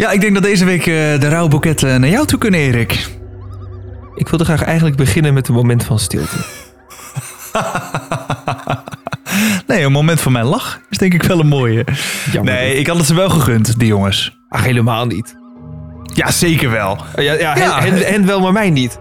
[0.00, 3.08] Ja, ik denk dat deze week eh, de rouwboeketten naar jou toe kunnen, Erik.
[4.14, 6.36] Ik wilde graag eigenlijk beginnen met een moment van stilte.
[9.66, 11.84] Nee, een moment van mijn lach is denk ik wel een mooie.
[12.32, 14.38] Jammer Nee, ik had het ze wel gegund, die jongens.
[14.48, 15.36] Ach, helemaal niet.
[16.14, 16.98] Ja, zeker wel.
[17.16, 17.80] Ja, ja, Ja.
[17.80, 18.98] Hen, hen, hen wel, maar mij niet.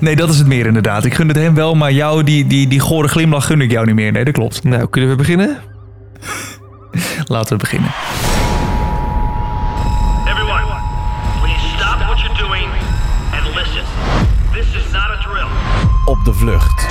[0.00, 1.04] Nee, dat is het meer inderdaad.
[1.04, 3.86] Ik gun het hem wel, maar jou, die, die, die gore glimlach gun ik jou
[3.86, 4.12] niet meer.
[4.12, 4.64] Nee, dat klopt.
[4.64, 5.58] Nou, kunnen we beginnen?
[7.26, 7.90] Laten we beginnen.
[16.40, 16.86] Vlucht.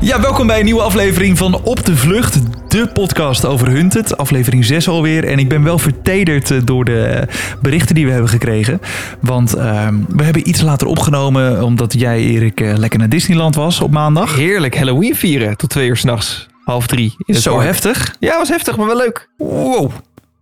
[0.00, 2.40] Ja, welkom bij een nieuwe aflevering van Op de Vlucht,
[2.70, 4.16] de podcast over Hunted.
[4.16, 5.24] Aflevering 6 alweer.
[5.24, 7.26] En ik ben wel vertederd eh, door de
[7.62, 8.80] berichten die we hebben gekregen.
[9.20, 13.80] Want ehm, we hebben iets later opgenomen, omdat jij, Erik, eh, lekker naar Disneyland was
[13.80, 14.36] op maandag.
[14.36, 16.46] Heerlijk Halloween vieren tot twee uur s'nachts.
[16.64, 17.16] Half drie.
[17.26, 17.66] Zo park.
[17.66, 18.16] heftig.
[18.20, 19.28] Ja, was heftig, maar wel leuk.
[19.36, 19.90] Wow.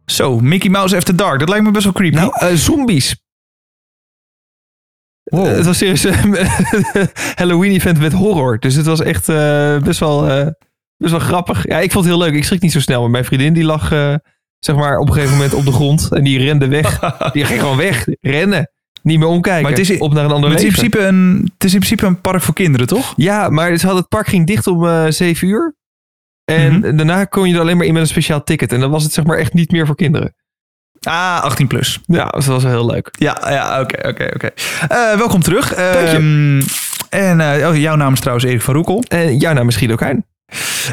[0.06, 1.38] Zo, Mickey Mouse After Dark.
[1.38, 2.16] Dat lijkt me best wel creepy.
[2.16, 3.21] Nou, eh, zombies.
[5.32, 5.46] Wow.
[5.46, 6.36] Eh, het was serieus een
[7.34, 8.58] Halloween-event met horror.
[8.58, 10.46] Dus het was echt eh, best, wel, eh,
[10.96, 11.66] best wel grappig.
[11.66, 12.34] Ja, ik vond het heel leuk.
[12.34, 13.00] Ik schrik niet zo snel.
[13.00, 14.14] Maar mijn vriendin die lag eh,
[14.58, 16.08] zeg maar op een gegeven moment op de grond.
[16.12, 16.98] En die rende weg.
[17.32, 18.06] Die ging gewoon weg.
[18.20, 18.70] Rennen.
[19.02, 19.62] Niet meer omkijken.
[19.62, 20.90] Maar het is- op naar een ander Maar het, is in leven.
[20.98, 23.12] principe een, het is in principe een park voor kinderen, toch?
[23.16, 25.74] Ja, maar ze hadden het park ging dicht om eh 7 uur.
[26.44, 26.96] En Mhm.
[26.96, 28.72] daarna kon je er alleen maar in met een speciaal ticket.
[28.72, 30.34] En dan was het zeg maar echt niet meer voor kinderen.
[31.02, 32.00] Ah, 18 plus.
[32.06, 33.08] Ja, dat was wel heel leuk.
[33.12, 34.50] Ja, ja oké, oké, oké.
[34.88, 35.74] Eh, welkom terug.
[35.74, 36.16] Dank je.
[36.16, 36.60] Ehm,
[37.08, 39.04] En eh, oh, jouw naam is trouwens Erik van Roekel.
[39.08, 40.24] En jouw naam is Guido Kuin.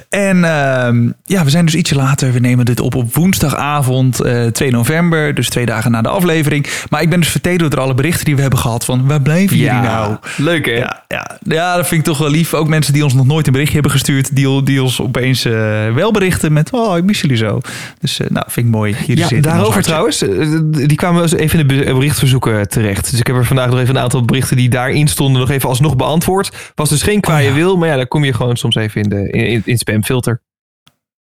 [0.09, 2.31] En ehm, ja, we zijn dus ietsje later.
[2.33, 5.33] We nemen dit op op woensdagavond, eh 2 november.
[5.33, 6.67] Dus twee dagen na de aflevering.
[6.89, 8.85] Maar ik ben dus vertederd door alle berichten die we hebben gehad.
[8.85, 10.15] Van, waar blijven jullie nou?
[10.37, 10.71] leuk hè?
[10.71, 12.53] Ja, ja, ja, dat vind ik toch wel lief.
[12.53, 14.35] Ook mensen die ons nog nooit een berichtje hebben gestuurd.
[14.35, 15.53] Die, die ons opeens eh,
[15.93, 16.71] wel berichten met...
[16.71, 17.59] Oh, ik mis jullie zo.
[17.99, 18.95] Dus eh, nou, vind ik mooi.
[19.05, 20.23] Jullie Ja, daarover trouwens.
[20.71, 23.11] Die kwamen even in de be- berichtverzoeken terecht.
[23.11, 25.69] Dus ik heb er vandaag nog even een aantal berichten die daarin stonden nog even
[25.69, 26.51] alsnog beantwoord.
[26.75, 27.59] Was dus geen kwaaie Oh ja.
[27.59, 29.29] wil, maar ja, dan kom je gewoon soms even in de
[29.65, 30.41] in spamfilter.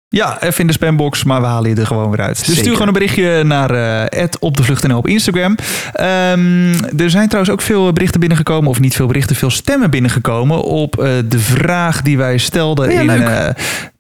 [0.10, 2.36] Ja, even in de spambox, maar we halen je er gewoon weer uit.
[2.36, 2.62] Dus Zeker.
[2.62, 5.56] stuur gewoon een berichtje naar eh op de vlucht op Instagram.
[5.94, 10.64] Ehm, er zijn trouwens ook veel berichten binnengekomen, of niet veel berichten, veel stemmen binnengekomen
[10.64, 13.56] op eh, de vraag die wij stelden Ja, in.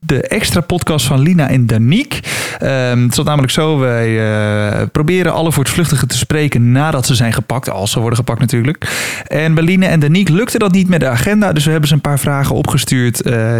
[0.07, 2.19] De extra podcast van Lina en Danique.
[2.59, 7.33] Ehm, het zat namelijk zo, wij eh, proberen alle voortvluchtigen te spreken nadat ze zijn
[7.33, 8.87] gepakt, als ze worden gepakt natuurlijk.
[9.27, 11.95] En bij Lina en Danique lukte dat niet met de agenda, dus we hebben ze
[11.95, 13.53] een paar vragen opgestuurd eh,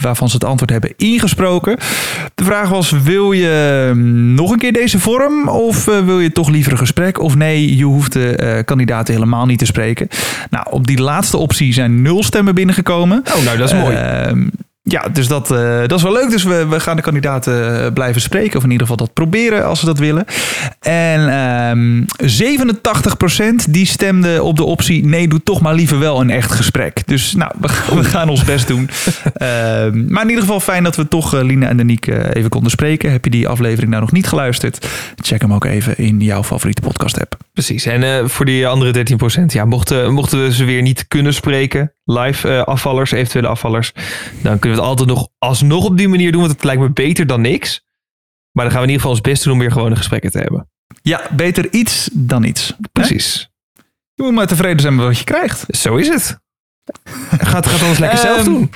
[0.00, 1.76] waarvan ze het antwoord hebben ingesproken.
[2.34, 6.32] De vraag was, wil je mm, nog een keer deze vorm of eh, wil je
[6.32, 7.20] toch liever een gesprek?
[7.20, 10.08] Of nee, je hoeft de kandidaten helemaal niet te spreken.
[10.50, 13.22] Nou, op die laatste optie zijn nul stemmen binnengekomen.
[13.36, 13.96] Oh, nou, dat is mooi.
[14.98, 16.30] Ehm, ja, dus dat, eh, dat is wel leuk.
[16.30, 18.56] Dus we, we gaan de kandidaten eh, blijven spreken.
[18.56, 20.24] Of in ieder geval dat proberen als ze dat willen.
[20.80, 25.04] En ehm 87% die stemde op de optie...
[25.04, 27.06] nee, doe toch maar liever wel een echt gesprek.
[27.06, 28.88] Dus nou, we, gaan- we gaan ons best doen.
[29.34, 32.50] Ehm, maar in ieder geval fijn dat we toch eh, Lina en Danique eh, even
[32.50, 33.12] konden spreken.
[33.12, 34.86] Heb je die aflevering nou nog niet geluisterd?
[35.16, 37.36] Check hem ook even in jouw favoriete podcast app.
[37.66, 37.86] Precies.
[37.86, 39.06] En eh, voor die andere
[39.40, 43.92] 13%, ja, mochten, mochten we ze weer niet kunnen spreken, live eh, afvallers, eventuele afvallers,
[44.42, 46.90] dan kunnen we het altijd nog alsnog op die manier doen, want het lijkt me
[46.90, 47.84] beter dan niks.
[48.52, 50.38] Maar dan gaan we in ieder geval ons best doen om weer gewone gesprekken te
[50.38, 50.68] hebben.
[51.02, 52.74] Ja, beter iets dan iets.
[52.92, 53.50] Precies.
[54.14, 55.64] Je moet maar tevreden zijn met wat je krijgt.
[55.68, 56.40] Zo is het.
[57.38, 58.70] Gaat, gaat ons lekker zelf Ehm, doen.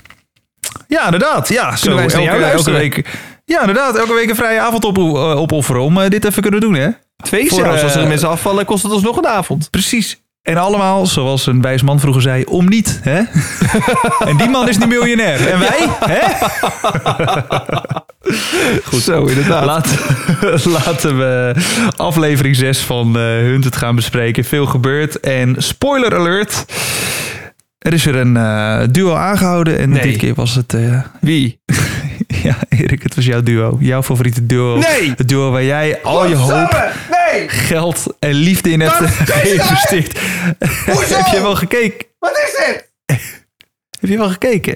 [0.89, 1.49] Ja, inderdaad.
[1.49, 3.19] Ja, zo, elke, elke week.
[3.44, 3.97] Ja, inderdaad.
[3.99, 6.91] Elke week een vrije avond op, eh, opofferen om dit even kunnen doen, hè?
[7.25, 7.83] Twee voor, zelfs.
[7.83, 9.71] Als er eh, mensen afvallen, kost het ons nog een avond.
[9.71, 10.23] Precies.
[10.43, 13.21] En allemaal, zoals een wijs man vroeger zei, om niet, hè?
[14.31, 15.49] en die man is nu miljonair.
[15.49, 16.21] En wij, hè?
[18.85, 19.03] Goed.
[19.03, 19.65] Zo, inderdaad.
[19.65, 19.89] Laat,
[20.85, 21.55] laten we
[21.97, 24.45] aflevering 6 van eh Hunt het gaan bespreken.
[24.45, 25.21] Veel gebeurd.
[25.21, 26.65] En spoiler alert.
[27.79, 29.79] Er is weer een eh, duo aangehouden.
[29.79, 30.03] En Nee.
[30.03, 30.77] dit keer was het...
[31.21, 31.61] Wie?
[32.43, 33.77] ja, Erik, het was jouw duo.
[33.81, 34.79] Jouw favoriete duo.
[34.79, 35.12] Nee!
[35.17, 36.73] Het duo waar jij al je hoop,
[37.11, 37.13] Nee!
[37.47, 40.19] Geld en liefde in hebt geïnvesteerd.
[40.59, 42.07] Heb je wel gekeken?
[42.19, 42.93] Wat is dit?
[44.01, 44.73] Heb je wel gekeken?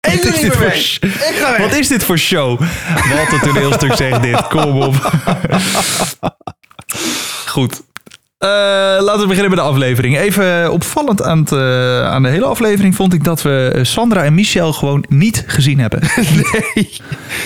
[0.00, 2.60] Ik Wat is dit voor sh- Ik ga Wat is dit voor show?
[3.08, 4.46] Wat een toneelstuk zegt dit.
[4.48, 4.94] Kom op.
[7.46, 7.82] Goed.
[8.42, 8.48] Eh,
[9.04, 10.18] laten we beginnen met de aflevering.
[10.18, 14.24] Even opvallend aan, het, eh, aan de hele aflevering vond ik dat we eh, Sandra
[14.24, 16.00] en Michel gewoon niet gezien hebben.
[16.74, 16.90] Nee.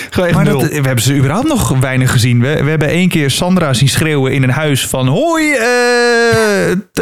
[0.09, 2.41] Gewoon Maar dat, we hebben ze überhaupt nog weinig gezien.
[2.41, 5.07] We, we hebben één keer Sandra zien schreeuwen in een huis van...
[5.07, 5.53] Hoi,
[6.93, 7.01] t-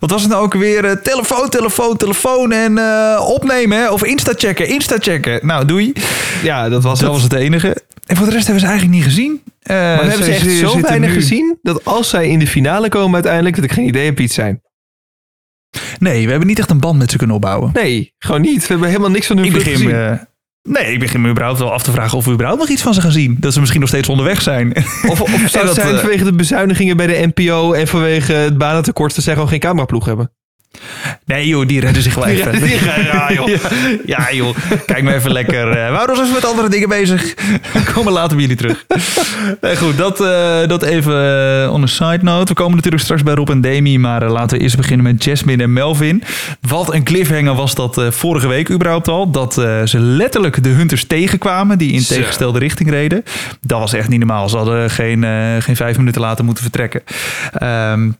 [0.00, 1.00] wat was het nou ook weer?
[1.02, 2.78] Telefoon, telefoon, telefoon en
[3.20, 3.78] opnemen.
[3.78, 3.90] Hè?
[3.90, 5.46] Of Insta checken, Insta checken.
[5.46, 5.92] Nou, doei.
[6.42, 7.20] ja, dat was Dat het.
[7.22, 7.76] was het enige.
[8.06, 9.41] En voor de rest hebben we ze eigenlijk niet gezien.
[9.62, 13.14] Maar we hebben ze echt zo weinig gezien dat als zij in de finale komen
[13.14, 14.62] uiteindelijk, dat ik geen idee heb wie het zijn.
[15.98, 17.70] Nee, we hebben niet echt een band met ze kunnen opbouwen.
[17.72, 18.60] Nee, gewoon niet.
[18.60, 20.20] We hebben helemaal niks van hun Ik begin, gezien.
[20.62, 22.94] nee, ik begin me überhaupt wel af te vragen of we überhaupt nog iets van
[22.94, 23.36] ze gaan zien.
[23.40, 24.76] Dat ze misschien nog steeds onderweg zijn.
[25.08, 29.14] Of, of zou dat, zijn vanwege de bezuinigingen bij de NPO en vanwege het banentekort
[29.14, 30.32] dat zij gewoon geen cameraploeg hebben?
[31.24, 32.50] Nee joh, die redden zich wel Die even.
[32.52, 32.68] redden
[33.04, 33.48] ja, joh.
[34.04, 35.68] Ja, joh, kijk maar even lekker.
[35.70, 37.34] we houden ons even met andere dingen bezig.
[37.72, 38.84] We komen later bij jullie terug.
[39.60, 41.12] Nee, goed, dat, eh, dat even
[41.64, 42.48] eh, on a side note.
[42.48, 45.24] We komen natuurlijk straks bij Rob en Demi, maar eh, laten we eerst beginnen met
[45.24, 46.22] Jasmine en Melvin.
[46.60, 49.30] Wat een cliffhanger was dat vorige week überhaupt al.
[49.30, 49.52] Dat
[49.84, 52.14] ze letterlijk de hunters tegenkwamen die in Zo.
[52.14, 53.24] tegengestelde richting reden.
[53.60, 54.48] Dat was echt niet normaal.
[54.48, 55.24] Ze hadden geen,
[55.62, 57.02] geen vijf minuten later moeten vertrekken.
[57.52, 58.10] Ehm,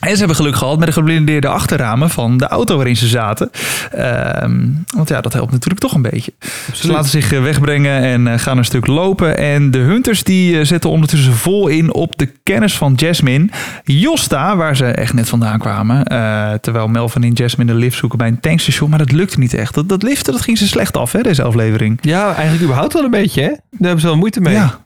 [0.00, 3.50] en ze hebben geluk gehad met de geblindeerde achterramen van de auto waarin ze zaten.
[3.92, 4.66] Ehm,
[4.96, 6.32] want ja, dat helpt natuurlijk toch een beetje.
[6.72, 9.38] Ze laten zich eh, wegbrengen en eh, gaan een stuk lopen.
[9.38, 13.48] En de hunters die eh, zetten ondertussen vol in op de kennis van Jasmine.
[13.84, 16.04] Josta, waar ze echt net vandaan kwamen.
[16.04, 18.90] Eh, terwijl Melvin en Jasmine de lift zoeken bij een tankstation.
[18.90, 19.74] Maar dat lukte niet echt.
[19.74, 21.98] Dat, dat liften, dat ging ze slecht af, hè, deze aflevering.
[22.00, 23.48] Ja, eigenlijk überhaupt wel een beetje, hè?
[23.48, 24.54] Daar hebben ze wel moeite mee.
[24.54, 24.78] Ja,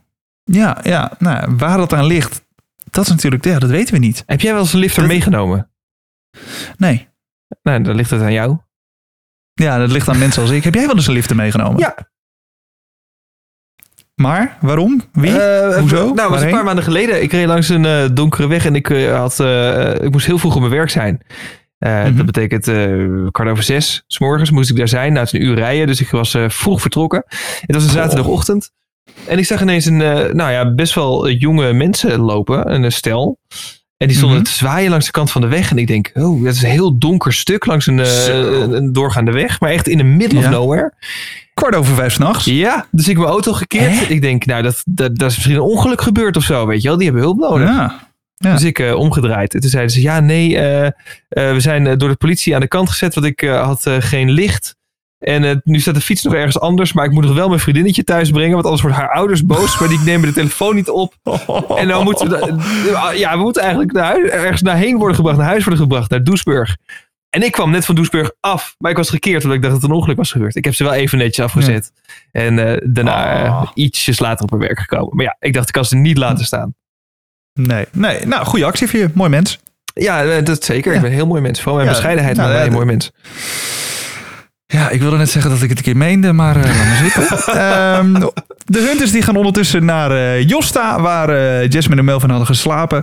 [0.45, 1.13] ja, ja.
[1.19, 2.43] Nou, waar dat aan ligt,
[2.93, 4.23] dat is natuurlijk, ja, dat weten we niet.
[4.27, 5.71] Heb jij wel eens een lifter Dat- meegenomen?
[6.77, 7.09] Nee.
[7.63, 8.57] Nou, dan ligt het aan jou.
[9.53, 10.65] Ja, dat ligt aan mensen als ik.
[10.65, 11.79] Heb jij wel eens een lifter meegenomen?
[11.79, 11.97] Ja.
[14.15, 15.03] Maar, waarom?
[15.13, 15.39] Wie?
[15.41, 16.13] Eh, Hoezo?
[16.15, 17.23] Nou, was een paar maanden geleden.
[17.23, 20.39] Ik reed langs een eh, donkere weg en ik, eh, had, eh, ik moest heel
[20.39, 21.21] vroeg op mijn werk zijn.
[21.79, 22.17] Eh, Mhm.
[22.17, 24.05] Dat betekent eh kwart over zes.
[24.07, 25.13] S morgens moest ik daar zijn.
[25.13, 27.25] Nou, het is een uur rijden, dus ik was eh, vroeg vertrokken.
[27.61, 28.73] Het was een zaterdagochtend.
[29.27, 32.75] En ik zag ineens een, eh, nou ja, best wel jonge mensen lopen.
[32.75, 33.39] Een eh, stel.
[33.97, 34.47] En die stonden Mhm.
[34.47, 35.71] te zwaaien langs de kant van de weg.
[35.71, 38.27] En ik denk, oh, dat is een heel donker stuk langs een, eh,
[38.61, 39.61] een, doorgaande weg.
[39.61, 40.45] Maar echt in the middle Ja.
[40.45, 40.93] of nowhere.
[41.55, 42.45] Kwart over vijf s'nachts.
[42.45, 43.99] Ja, dus ik mijn auto gekeerd.
[43.99, 44.05] Hè?
[44.07, 46.89] Ik denk, nou, dat, dat, dat is misschien een ongeluk gebeurd of zo, weet je
[46.89, 46.97] wel.
[46.97, 47.69] Die hebben hulp nodig.
[47.69, 48.11] Ja.
[48.37, 48.53] Ja.
[48.53, 49.55] Dus ik eh, omgedraaid.
[49.55, 50.93] En toen zeiden ze, ja, nee, eh, eh,
[51.29, 53.95] we zijn eh, door de politie aan de kant gezet, want ik eh, had eh,
[53.99, 54.77] geen licht.
[55.23, 57.61] En eh, nu staat de fiets nog ergens anders, maar ik moet nog wel mijn
[57.61, 60.89] vriendinnetje thuis brengen, want anders wordt haar ouders boos, maar die nemen de telefoon niet
[60.91, 61.15] op.
[61.77, 62.57] En dan moeten we,
[62.93, 65.83] da- ja, we moeten eigenlijk naar huis, ergens naar heen worden gebracht, naar huis worden
[65.83, 66.77] gebracht, naar Doesburg.
[67.31, 69.83] En ik kwam net van Doesburg af, maar ik was gekeerd omdat ik dacht dat
[69.83, 70.57] het een ongeluk was gebeurd.
[70.57, 71.93] Ik heb ze wel even netjes afgezet.
[72.33, 73.71] En eh, daarna eh, Oh.
[73.75, 75.17] ietsjes later op mijn werk gekomen.
[75.17, 76.75] Maar ja, ik dacht, ik kan ze niet laten staan.
[77.61, 78.27] Nee, nee.
[78.27, 79.11] Nou, goede actie voor je.
[79.15, 79.59] Mooi mens.
[79.95, 80.91] Ja, eh, dat zeker.
[80.91, 80.97] Ja.
[80.97, 81.59] Ik ben een heel mooi mens.
[81.61, 83.11] Vooral mijn Ja, bescheidenheid, nou, maar ja, een heel mooi mens.
[84.73, 87.01] Ja, ik wilde net zeggen dat ik het een keer meende, maar eh, laat maar
[87.03, 87.55] zitten.
[87.63, 88.31] Ehm,
[88.65, 93.03] de Hunters die gaan ondertussen naar eh, Josta, waar eh, Jasmine en Melvin hadden geslapen.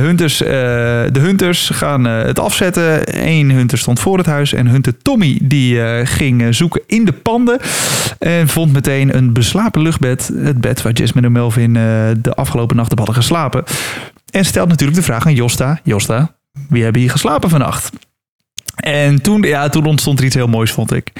[0.00, 3.00] Hunters, de Hunters gaan het afzetten.
[3.26, 7.58] Eén Hunter stond voor het huis en Hunter Tommy die ging zoeken in de panden.
[8.18, 10.30] En vond meteen een beslapen luchtbed.
[10.34, 11.72] Het bed waar Jasmine en Melvin
[12.20, 13.64] de afgelopen nacht op hadden geslapen.
[14.30, 15.80] En stelt natuurlijk de vraag aan Josta.
[15.84, 16.34] Josta,
[16.68, 17.90] wie hebben hier geslapen vannacht?
[18.80, 21.12] En toen, ja, toen ontstond er iets heel moois, vond ik.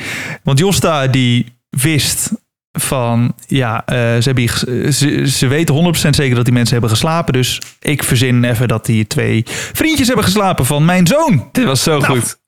[0.43, 2.31] Want Josta die wist
[2.73, 6.91] van, ja, eh, ze, hebben ges- ze, ze weten 100% zeker dat die mensen hebben
[6.91, 7.33] geslapen.
[7.33, 9.43] Dus ik verzin even dat die twee
[9.73, 11.49] vriendjes hebben geslapen van mijn zoon.
[11.53, 12.39] Dit was zo Nou, goed.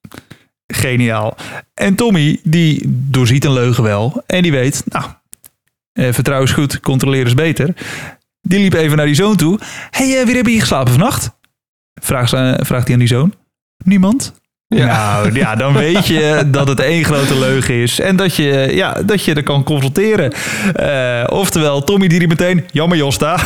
[0.67, 1.37] Geniaal.
[1.75, 4.23] En Tommy, die doorziet een leugen wel.
[4.27, 5.05] En die weet, nou,
[5.93, 7.75] eh, vertrouwen is goed, controleren is beter.
[8.41, 9.59] Die liep even naar die zoon toe.
[9.91, 11.31] Hé, hey, eh, wie hebben hier geslapen vannacht?
[11.95, 12.29] Vraagt,
[12.67, 13.35] vraagt hij aan die zoon.
[13.85, 14.41] Niemand?
[14.75, 14.87] Ja.
[14.87, 18.01] Nou, ja, dan weet je dat het één grote leugen is.
[18.01, 20.33] En dat je, ja, dat je er kan confronteren.
[20.75, 22.65] Eh, oftewel, Tommy die riep meteen...
[22.71, 23.37] Jammer, Josta.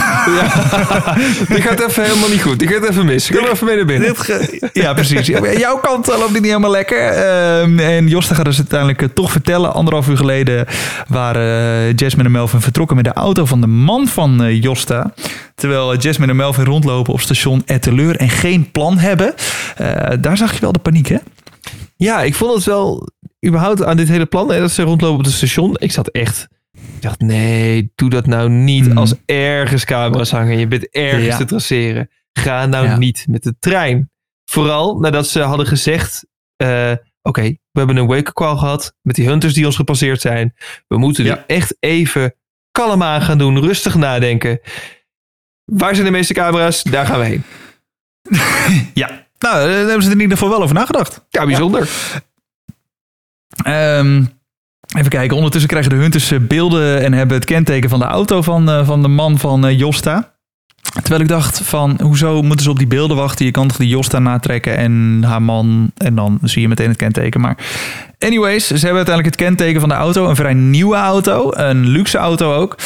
[1.48, 2.58] Die gaat even helemaal niet goed.
[2.58, 3.30] Die gaat even mis.
[3.30, 4.14] Er even mee naar binnen.
[4.72, 5.26] Ja, precies.
[5.26, 7.08] Ja, Jouw kant loopt niet helemaal lekker.
[7.08, 9.74] Ehm, en Josta gaat dus uiteindelijk eh, toch vertellen.
[9.74, 10.66] Anderhalf uur geleden
[11.08, 15.12] waren eh, Jasmine en Melvin vertrokken met de auto van de man van eh, Josta.
[15.60, 19.34] Terwijl eh, Jasmine en Melvin rondlopen op station Etteleur en geen plan hebben.
[19.76, 21.16] Eh, daar zag je wel de paniek, hè?
[21.96, 23.08] Ja, ik vond het wel
[23.46, 24.52] überhaupt aan dit hele plan.
[24.52, 25.76] En dat ze rondlopen op het station.
[25.78, 26.48] Ik zat echt...
[26.72, 28.88] Ik dacht, nee, doe dat nou niet.
[28.88, 28.98] Mm.
[28.98, 31.36] Als ergens camera's hangen en je bent ergens Ja.
[31.36, 32.10] te traceren.
[32.32, 32.96] Ga nou Ja.
[32.96, 34.10] niet met de trein.
[34.50, 36.26] Vooral nadat ze hadden gezegd...
[36.56, 40.54] eh, Oké, we hebben een wake-up call gehad met die hunters die ons gepasseerd zijn.
[40.88, 41.36] We moeten Ja.
[41.36, 42.34] er echt even
[42.70, 43.60] kalm aan gaan doen.
[43.60, 44.60] Rustig nadenken.
[45.66, 46.82] Waar zijn de meeste camera's?
[46.82, 47.44] Daar gaan we heen.
[48.94, 49.24] Ja.
[49.38, 51.24] Nou, daar hebben ze er in ieder geval wel over nagedacht.
[51.28, 51.88] Ja, bijzonder.
[53.64, 54.24] Ehm,
[54.96, 55.36] even kijken.
[55.36, 58.86] Ondertussen krijgen de hunters eh, beelden en hebben het kenteken van de auto van, eh,
[58.86, 60.34] van de man van eh, Josta.
[60.92, 63.44] Terwijl ik dacht van, hoezo moeten ze op die beelden wachten?
[63.44, 66.96] Je kan toch die Josta natrekken en haar man en dan zie je meteen het
[66.96, 67.40] kenteken.
[67.40, 67.56] Maar
[68.18, 70.28] anyways, ze hebben uiteindelijk het kenteken van de auto.
[70.28, 72.76] Een vrij nieuwe auto, een luxe auto ook.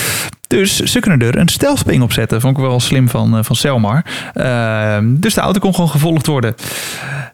[0.51, 2.41] Dus ze kunnen er een stealthping op zetten.
[2.41, 4.05] Vond ik wel slim van, eh, van Selmar.
[4.35, 6.55] Ehm, dus de auto kon gewoon gevolgd worden.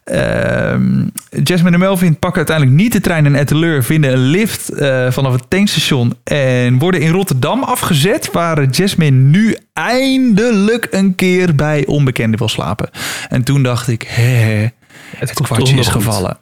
[0.04, 1.06] Ehm,
[1.42, 5.32] Jasmine en Melvin pakken uiteindelijk niet de trein in Etteleur, vinden een lift eh, vanaf
[5.32, 12.38] het tankstation en worden in Rotterdam afgezet, waar Jasmine nu eindelijk een keer bij onbekenden
[12.38, 12.90] wil slapen.
[13.28, 14.68] En toen dacht ik, hè,
[15.16, 16.38] het komt kwartje is gevallen.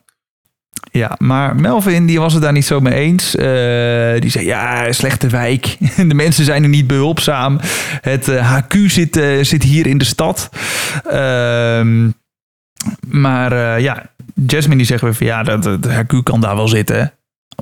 [0.91, 3.37] Ja, maar Melvin die was het daar niet zo mee eens.
[3.37, 5.77] Eh, die zei, ja, slechte wijk.
[6.09, 7.61] De mensen zijn er niet behulpzaam.
[8.01, 10.51] Het eh, HQ zit, eh, zit hier in de stad.
[11.11, 12.11] Ehm,
[13.09, 14.03] maar eh, ja,
[14.35, 17.13] Jasmine die zegt weer van, ja, dat, HQ kan daar wel zitten.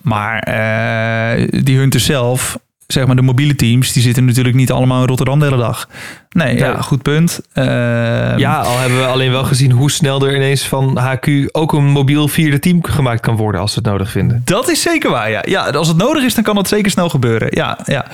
[0.03, 2.59] Maar eh, die hunters zelf,
[2.93, 5.89] zeg maar de mobiele teams, die zitten natuurlijk niet allemaal in Rotterdam de hele dag.
[6.31, 7.41] Nee, ja, goed punt.
[7.53, 11.73] Ehm, Ja, al hebben we alleen wel gezien hoe snel er ineens van HQ ook
[11.73, 14.43] een mobiel vierde team gemaakt kan worden als ze het nodig vinden.
[14.45, 15.43] Dat is zeker waar, ja.
[15.45, 15.71] ja.
[15.71, 17.49] Als het nodig is, dan kan dat zeker snel gebeuren.
[17.51, 18.07] Ja, ja.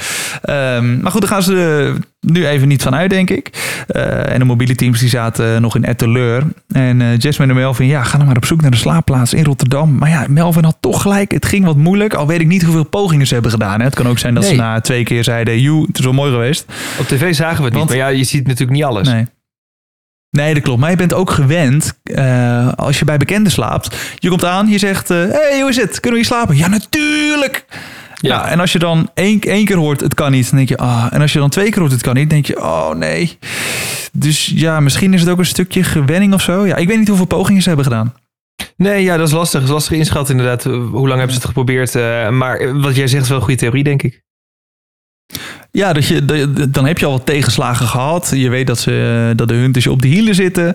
[0.42, 3.50] Ehm, maar goed, daar gaan ze nu even niet van uit, denk ik.
[3.86, 6.42] Eh, en de mobiele teams die zaten nog in Etteleur.
[6.68, 9.44] En eh, Jasmine en Melvin, ja, ga dan maar op zoek naar de slaapplaats in
[9.44, 9.98] Rotterdam.
[9.98, 11.30] Maar ja, Melvin had toch gelijk.
[11.30, 12.14] Het ging wat moeilijk.
[12.14, 13.78] Al weet ik niet hoeveel pogingen ze hebben gedaan.
[13.78, 13.84] Hè.
[13.84, 15.60] Het kan ook zijn dat ze na twee keer zeiden...
[15.60, 16.64] Joe, het is wel mooi geweest.
[16.98, 19.08] Op tv zagen we het Want- niet, maar ja, je ziet natuurlijk niet alles.
[19.08, 19.26] Nee.
[20.30, 20.80] Nee, dat klopt.
[20.80, 23.96] Maar je bent ook gewend, eh, als je bij bekenden slaapt.
[24.18, 26.00] Je komt aan, je zegt, hé, hey, hoe is het?
[26.00, 26.56] Kunnen we hier slapen?
[26.56, 27.64] Ja, natuurlijk!
[28.20, 28.48] Ja.
[28.48, 31.06] En als je dan één, één keer hoort, het kan niet, dan denk je, ah.
[31.10, 33.38] En als je dan twee keer hoort, het kan niet, denk je, oh nee.
[34.12, 36.66] Dus ja, misschien is het ook een stukje gewenning of zo.
[36.66, 38.14] Ja, ik weet niet hoeveel pogingen ze hebben gedaan.
[38.76, 39.60] Nee, ja, dat is lastig.
[39.60, 40.64] Dat is lastig inschatten inderdaad.
[40.64, 41.94] Hoe lang hebben ze het geprobeerd?
[41.94, 44.22] eh, maar wat jij zegt is wel een goede theorie, denk ik.
[45.78, 48.32] Ja, dat je, de- dan heb je al wat tegenslagen gehad.
[48.34, 50.74] Je weet dat, ze, dat de hunters je op de hielen zitten.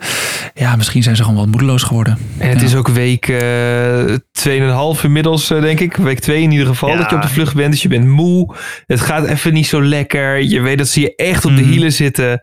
[0.53, 2.17] Ja, misschien zijn ze gewoon wat moedeloos geworden.
[2.38, 2.65] En het Ja.
[2.65, 5.95] is ook week eh 2,5 inmiddels, eh, denk ik.
[5.95, 6.98] Week 2 in ieder geval, Ja.
[6.98, 7.72] dat je op de vlucht bent.
[7.72, 8.55] Dus je bent moe.
[8.86, 10.41] Het gaat even niet zo lekker.
[10.41, 11.69] Je weet dat ze je echt op de Mhm.
[11.72, 12.41] hielen zitten.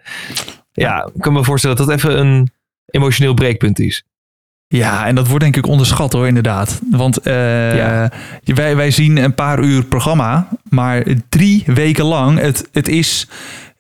[0.73, 2.49] Ja, ik kan me voorstellen dat dat even een
[2.87, 4.05] emotioneel breekpunt is.
[4.73, 6.81] Ja, en dat wordt denk ik onderschat hoor, inderdaad.
[6.91, 8.11] Want eh, Ja.
[8.45, 12.39] wij, wij zien een paar uur programma, maar drie weken lang.
[12.39, 13.29] Het, het is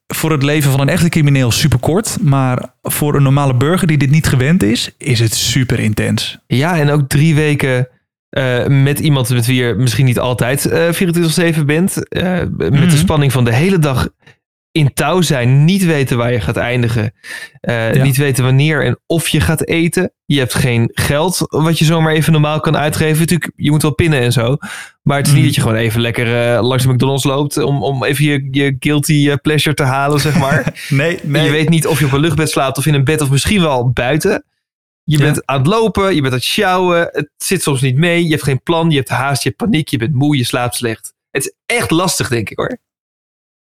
[0.06, 2.16] voor het leven van een echte crimineel super kort.
[2.22, 6.38] Maar voor een normale burger die dit niet gewend is, is het super intens.
[6.46, 7.88] Ja, en ook drie weken
[8.30, 11.94] eh, met iemand met wie je misschien niet altijd eh 24-7 bent.
[12.08, 12.88] met Mhm.
[12.88, 14.08] de spanning van de hele dag
[14.72, 15.64] in touw zijn.
[15.64, 17.12] Niet weten waar je gaat eindigen.
[17.60, 18.02] eh, Ja.
[18.02, 20.12] Niet weten wanneer en of je gaat eten.
[20.24, 23.18] Je hebt geen geld wat je zomaar even normaal kan uitgeven.
[23.18, 24.56] Natuurlijk, je moet wel pinnen en zo.
[25.02, 25.46] Maar het is niet Mhm.
[25.46, 27.56] dat je gewoon even lekker eh, langs de McDonald's loopt.
[27.56, 30.72] Om, om even je, je guilty eh, pleasure te halen, zeg maar.
[30.88, 33.20] Nee, En je weet niet of je op een luchtbed slaapt of in een bed
[33.20, 34.44] of misschien wel buiten.
[35.04, 35.24] Je Ja.
[35.24, 37.08] bent aan het lopen, je bent aan het sjouwen.
[37.12, 38.22] Het zit soms niet mee.
[38.24, 40.74] Je hebt geen plan, je hebt haast, je hebt paniek, je bent moe, je slaapt
[40.74, 41.14] slecht.
[41.30, 42.78] Het is echt lastig, denk ik hoor.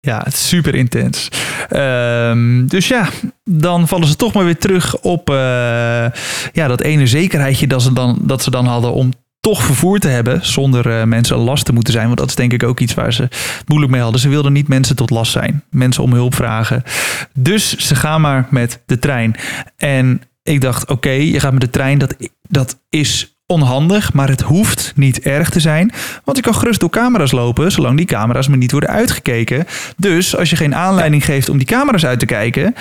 [0.01, 1.29] Ja, het is super intens.
[1.69, 3.09] Ehm, dus ja,
[3.45, 5.37] dan vallen ze toch maar weer terug op eh,
[6.53, 10.09] ja, dat ene zekerheidje dat ze, dan, dat ze dan hadden om toch vervoer te
[10.09, 12.07] hebben zonder eh, mensen last te moeten zijn.
[12.07, 13.29] Want dat is denk ik ook iets waar ze
[13.67, 14.21] moeilijk mee hadden.
[14.21, 16.83] Ze wilden niet mensen tot last zijn, mensen om hulp vragen.
[17.35, 19.35] Dus ze gaan maar met de trein.
[19.77, 22.17] En ik dacht, oké, je gaat met de trein, dat,
[22.49, 25.93] dat is onhandig, maar het hoeft niet erg te zijn.
[26.25, 29.67] Want je kan gerust door camera's lopen, zolang die camera's maar niet worden uitgekeken.
[29.97, 32.75] Dus als je geen aanleiding geeft om die camera's uit te kijken,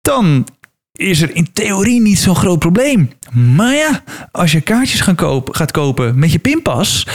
[0.00, 0.46] dan
[0.92, 3.10] is er in theorie niet zo'n groot probleem.
[3.32, 7.06] Maar ja, als je kaartjes gaan kopen, gaat kopen met je pinpas.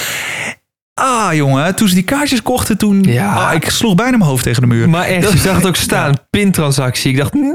[0.99, 3.01] Ah, jongen, toen ze die kaartjes kochten, toen.
[3.03, 3.33] Ja.
[3.47, 4.89] ah, ik sloeg bijna mijn hoofd tegen de muur.
[4.89, 7.11] Maar echt, je zag het ook staan, pintransactie.
[7.11, 7.53] Ik dacht, nee,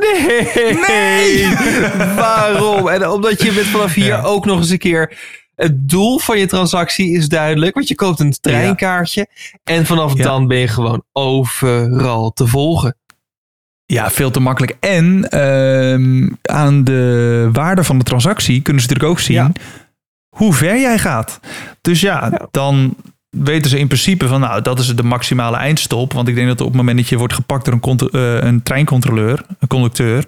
[0.89, 1.49] Nee!
[2.17, 2.89] waarom?
[2.89, 4.21] En omdat je bent vanaf hier Ja.
[4.23, 5.19] ook nog eens een keer...
[5.55, 9.27] Het doel van je transactie is duidelijk, want je koopt een treinkaartje.
[9.65, 10.23] En vanaf Ja.
[10.23, 12.97] dan ben je gewoon overal te volgen.
[13.87, 14.77] Ja, veel te makkelijk.
[14.81, 19.53] En ehm, aan de waarde van de transactie kunnen ze natuurlijk ook zien Ja.
[20.37, 21.41] hoe ver jij gaat.
[21.81, 22.49] Dus ja, Ja.
[22.51, 22.97] dan
[23.37, 26.13] weten ze in principe van nou, dat is de maximale eindstop.
[26.13, 28.63] Want ik denk dat op het moment dat je wordt gepakt door een, eh, een
[28.63, 30.25] treincontroleur, een conducteur,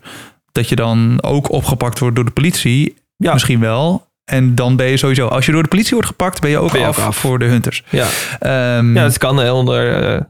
[0.52, 2.94] dat je dan ook opgepakt wordt door de politie.
[3.16, 3.32] Ja.
[3.32, 4.06] Misschien wel.
[4.25, 6.73] En dan ben je sowieso, als je door de politie wordt gepakt, ben je ook,
[6.73, 7.16] Ben je af, ook af.
[7.16, 7.82] voor de hunters.
[7.90, 8.06] Ja,
[8.38, 10.02] Ehm, ja het kan onder...
[10.14, 10.20] eh,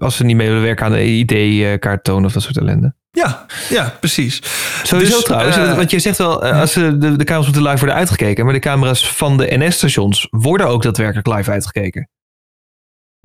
[0.00, 2.94] als ze niet mee willen werken aan de ID-kaart tonen of dat soort ellende.
[3.10, 4.40] ja, ja, precies.
[4.82, 7.62] Sowieso Dus, trouwens, eh, want je zegt wel, eh, als ze de, de camera's moeten
[7.62, 12.08] live worden uitgekeken, maar de camera's van de NS-stations worden ook daadwerkelijk live uitgekeken.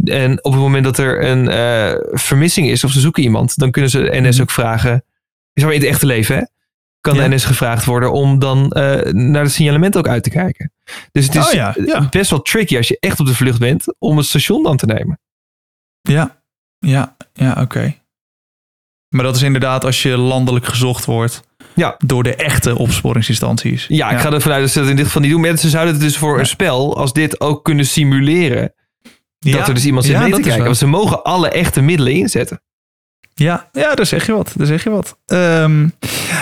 [0.03, 3.72] En op het moment dat er een eh, vermissing is of ze zoeken iemand, dan
[3.72, 4.41] kunnen ze NS Mhm.
[4.41, 5.03] ook vragen,
[5.53, 6.41] zeg maar in het echte leven hè,
[7.01, 7.27] kan Ja.
[7.27, 8.67] de NS gevraagd worden om dan
[9.12, 10.72] naar het signalement ook uit te kijken.
[11.12, 12.08] Dus het is Oh ja, ja.
[12.10, 14.86] best wel tricky als je echt op de vlucht bent om het station dan te
[14.86, 15.20] nemen.
[16.01, 16.44] Ja.
[16.86, 17.96] Ja, ja oké.
[19.10, 21.42] Maar dat is inderdaad als je landelijk gezocht wordt
[21.75, 21.96] Ja.
[22.06, 23.86] door de echte opsporingsinstanties.
[23.88, 25.42] Ja, ik ga ervan uit dat ze dat in dit geval niet doen.
[25.42, 28.74] Mensen zouden het dus voor een spel als dit ook kunnen simuleren.
[29.39, 29.58] Ja.
[29.58, 30.65] Dat er dus iemand zit Ja, mee te dat is kijken.
[30.65, 32.62] Want ze mogen alle echte middelen inzetten.
[33.34, 34.54] Ja, ja, daar zeg je wat.
[34.56, 35.18] Daar zeg je wat.
[35.25, 35.89] Ehm,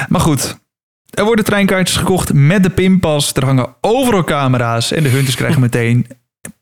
[0.08, 0.62] maar goed.
[1.10, 3.34] Er worden treinkaartjes gekocht met de pinpas.
[3.34, 4.92] Er hangen overal camera's.
[4.92, 6.08] En de hunters krijgen meteen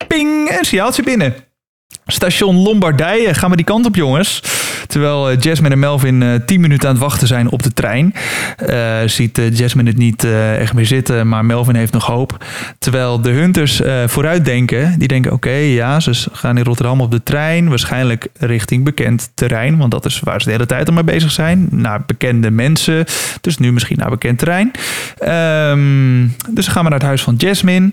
[0.08, 1.36] ping, een signaaltje binnen.
[2.12, 3.34] Station Lombardije.
[3.34, 4.42] Gaan we die kant op, jongens.
[4.88, 8.14] Terwijl eh, Jasmine en Melvin eh 10 minuten aan het wachten zijn op de trein.
[8.58, 12.46] eh, ziet eh, Jasmine het niet eh, echt meer zitten, maar Melvin heeft nog hoop.
[12.80, 14.96] Terwijl de hunters eh vooruitdenken.
[15.00, 17.70] Die denken, oké, ja, ze gaan in Rotterdam op de trein.
[17.70, 19.78] Waarschijnlijk richting bekend terrein.
[19.78, 21.68] Want dat is waar ze de hele tijd al mee bezig zijn.
[21.72, 23.06] Naar bekende mensen.
[23.42, 24.72] Dus nu misschien naar bekend terrein.
[25.18, 27.92] Ehm, dus gaan we naar het huis van Jasmine.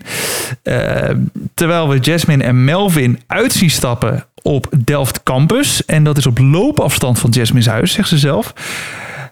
[0.62, 1.10] Eh,
[1.54, 4.07] terwijl we Jasmine en Melvin uit zien stappen
[4.42, 5.84] op Delft Campus.
[5.84, 8.54] En dat is op loopafstand van Jasmine's huis, zegt ze zelf.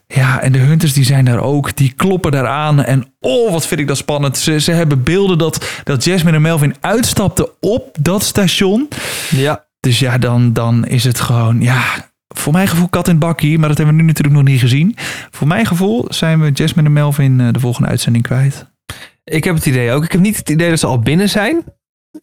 [0.07, 1.77] Ja, en de hunters die zijn daar ook.
[1.77, 2.83] Die kloppen daar aan.
[2.83, 4.39] En oh, wat vind ik dat spannend.
[4.39, 8.89] Ze, ze hebben beelden dat, dat Jasmine en Melvin uitstapten op dat station.
[9.31, 9.65] Ja.
[9.81, 11.83] Dus ja, dan, dan is het gewoon, ja,
[12.29, 13.59] voor mijn gevoel kat in bakkie.
[13.59, 14.97] Maar dat hebben we nu natuurlijk nog niet gezien.
[15.31, 18.67] Voor mijn gevoel zijn we Jasmine en Melvin eh, de volgende uitzending kwijt.
[19.25, 20.05] Ik heb het idee ook.
[20.05, 21.65] Ik heb niet het idee dat ze al binnen zijn.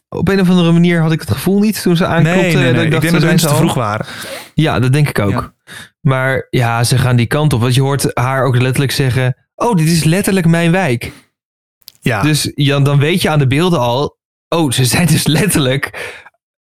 [0.08, 2.06] Op een of andere manier had ik het gevoel niet toen ze.
[2.06, 2.72] Nee, nee, nee.
[2.72, 4.06] dat Ik, denk dat ze de mensen te vroeg waren.
[4.54, 5.30] Ja, dat denk ik ook.
[5.30, 5.52] Ja.
[6.00, 7.60] Maar ja, ze gaan die kant op.
[7.60, 9.36] Want je hoort haar ook letterlijk zeggen...
[9.54, 11.12] Oh, dit is letterlijk mijn wijk.
[12.00, 14.16] Ja, Dus ja, dan weet je aan de beelden al...
[14.48, 16.12] Oh, ze zijn dus letterlijk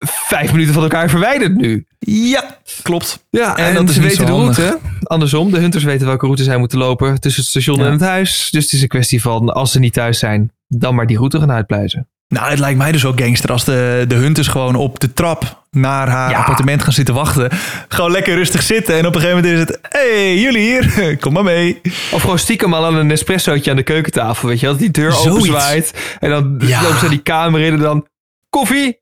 [0.06, 1.86] vijf minuten van elkaar verwijderd nu.
[1.98, 3.24] ja klopt.
[3.30, 4.56] Ja, En en, dat is ze weten de handig.
[4.56, 4.78] route.
[5.02, 7.84] Andersom, de hunters weten welke route zij moeten lopen tussen het station Ja.
[7.86, 8.48] en het huis.
[8.50, 11.38] Dus het is een kwestie van, als ze niet thuis zijn, dan maar die route
[11.38, 12.08] gaan uitpluizen.
[12.32, 15.64] Nou, het lijkt mij dus ook gangster als de, de hunters gewoon op de trap
[15.70, 16.38] naar haar Ja.
[16.38, 17.50] appartement gaan zitten wachten.
[17.88, 19.78] Gewoon lekker rustig zitten en op een gegeven moment is het...
[19.88, 21.80] hey, jullie hier, kom maar mee.
[22.12, 24.74] Of gewoon stiekem al aan een espressootje aan de keukentafel, weet je wel.
[24.74, 26.16] Dat die deur openzwaait.
[26.20, 26.82] En dan Ja.
[26.82, 28.06] lopen ze die kamer in en dan...
[28.50, 29.00] Koffie!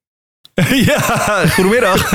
[0.90, 2.12] ja, goedemiddag.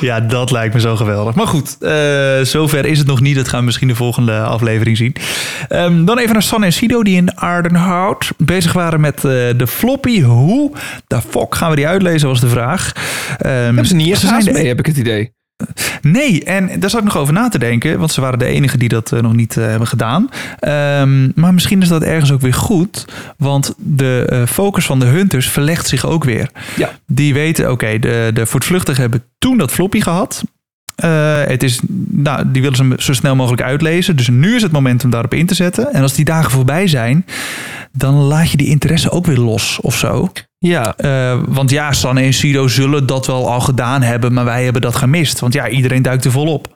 [0.08, 1.34] ja, dat lijkt me zo geweldig.
[1.34, 3.36] Maar goed, eh, zover is het nog niet.
[3.36, 5.16] Dat gaan we misschien de volgende aflevering zien.
[5.68, 9.22] Ehm, dan even naar San en Sido, die in Aardenhout bezig waren met eh,
[9.56, 10.22] de floppy.
[10.22, 10.72] Hoe
[11.06, 12.92] de fuck gaan we die uitlezen, was de vraag.
[13.38, 15.34] Ehm, Hebben ze niet eens zijn mee, heb ik het idee.
[16.02, 17.98] Nee, en daar zat ik nog over na te denken.
[17.98, 20.28] Want ze waren de enigen die dat eh, nog niet eh, hebben gedaan.
[20.58, 23.04] Ehm, maar misschien is dat ergens ook weer goed.
[23.36, 26.50] Want de eh, focus van de hunters verlegt zich ook weer.
[26.76, 26.90] Ja.
[27.06, 30.44] Die weten, oké, de, de voortvluchtigen hebben toen dat floppy gehad.
[30.96, 34.16] Eh, het is, nou, die willen ze zo snel mogelijk uitlezen.
[34.16, 35.92] Dus nu is het moment om daarop in te zetten.
[35.92, 37.26] En als die dagen voorbij zijn,
[37.92, 40.32] dan laat je die interesse ook weer los of zo.
[40.58, 44.64] Ja, Eh, want ja, Sanne en Sido zullen dat wel al gedaan hebben, maar wij
[44.64, 45.38] hebben dat gemist.
[45.40, 46.74] Want ja, iedereen duikt er volop.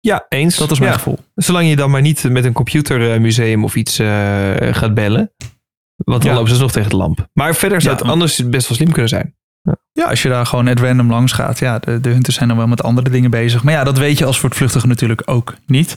[0.00, 0.56] ja eens.
[0.56, 0.96] Dat is mijn Ja.
[0.96, 1.18] gevoel.
[1.34, 5.32] Zolang je dan maar niet met een computermuseum of iets eh, gaat bellen.
[5.96, 6.36] Want dan Ja.
[6.38, 7.28] lopen ze nog tegen de lamp.
[7.32, 8.00] Maar verder zou Ja.
[8.02, 9.36] het anders best wel slim kunnen zijn.
[9.92, 11.58] Ja, als je daar gewoon at random langs gaat.
[11.58, 13.62] Ja, de, de hunters zijn dan wel met andere dingen bezig.
[13.62, 15.96] Maar ja, dat weet je als voortvluchtige natuurlijk ook niet.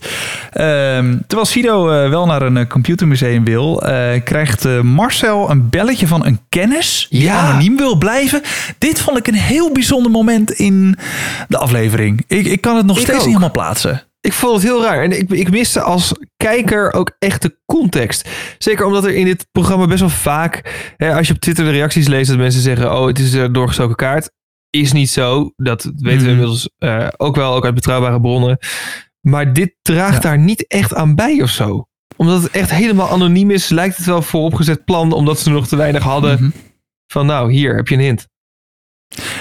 [0.52, 6.08] Ehm, terwijl Sido eh, wel naar een eh, computermuseum wil, eh, krijgt Marcel een belletje
[6.08, 7.40] van een kennis die Ja.
[7.40, 8.42] anoniem wil blijven.
[8.78, 10.98] Dit vond ik een heel bijzonder moment in
[11.48, 12.24] de aflevering.
[12.28, 13.26] Ik, ik kan het nog Ik steeds ook.
[13.26, 14.04] niet helemaal plaatsen.
[14.26, 15.04] Ik vond het heel raar.
[15.04, 18.30] En ik, ik miste als kijker ook echt de context.
[18.58, 20.74] Zeker omdat er in dit programma best wel vaak...
[20.98, 22.94] Hè, als je op Twitter de reacties leest dat mensen zeggen...
[22.98, 24.32] Oh, het is een doorgestoken kaart.
[24.70, 25.52] Is niet zo.
[25.56, 26.28] Dat weten we Mhm.
[26.30, 28.58] inmiddels eh, ook wel, ook uit betrouwbare bronnen.
[29.22, 30.30] Maar dit draagt Ja.
[30.30, 31.88] daar niet echt aan bij of zo.
[32.18, 33.70] Omdat het echt helemaal anoniem is...
[33.70, 35.12] lijkt het wel vooropgezet plan...
[35.12, 36.34] omdat ze nog te weinig hadden...
[36.40, 36.50] Mhm.
[37.12, 38.28] van nou, hier heb je een hint.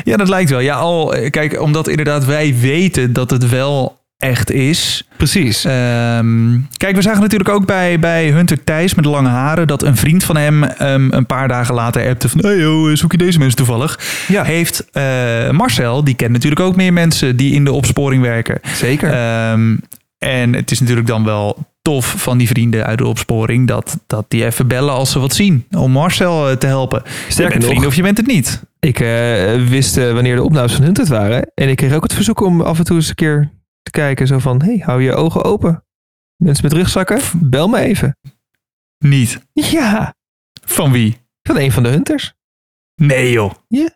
[0.04, 0.60] Ja, dat lijkt wel.
[0.60, 5.08] Ja, al, eh, kijk, omdat inderdaad wij weten dat het wel echt is.
[5.16, 5.64] Precies.
[5.64, 9.66] Ehm, kijk, we zagen natuurlijk ook bij, bij Hunter Thijs met de lange haren...
[9.66, 12.40] dat een vriend van hem ehm, een paar dagen later appte van...
[12.40, 14.00] hey joh, zoek je deze mensen toevallig?
[14.28, 14.42] Ja.
[14.42, 18.60] Heeft eh, Marcel, die kent natuurlijk ook meer mensen die in de opsporing werken.
[18.62, 19.12] Zeker.
[19.12, 19.76] Ehm,
[20.18, 23.68] en het is natuurlijk dan wel tof van die vrienden uit de opsporing...
[23.68, 25.66] dat, dat die even bellen als ze wat zien.
[25.70, 27.02] Om Marcel eh, te helpen.
[27.04, 28.62] je Sterker bent vrienden of je bent het niet.
[28.80, 31.50] Ik eh, wist wanneer de opnames van Hunted waren.
[31.54, 33.50] En ik kreeg ook het verzoek om af en toe eens een keer
[33.84, 34.26] te kijken.
[34.26, 35.84] Zo van, hey, hou je ogen open.
[36.36, 38.18] Mensen met rugzakken, bel me even.
[38.98, 39.40] Niet.
[39.52, 40.14] Ja,
[40.64, 41.22] Van wie?
[41.42, 42.34] van een van de Hunters.
[42.94, 43.52] Nee joh.
[43.68, 43.88] Ja.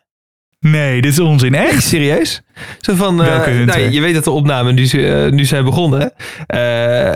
[0.59, 1.55] Nee, dit is onzin.
[1.55, 1.83] Echt Echt?
[1.83, 2.41] serieus?
[2.79, 6.13] Zo van, eh, nou, je weet dat de opnames nu, eh, nu zijn begonnen.
[6.45, 7.15] Eh,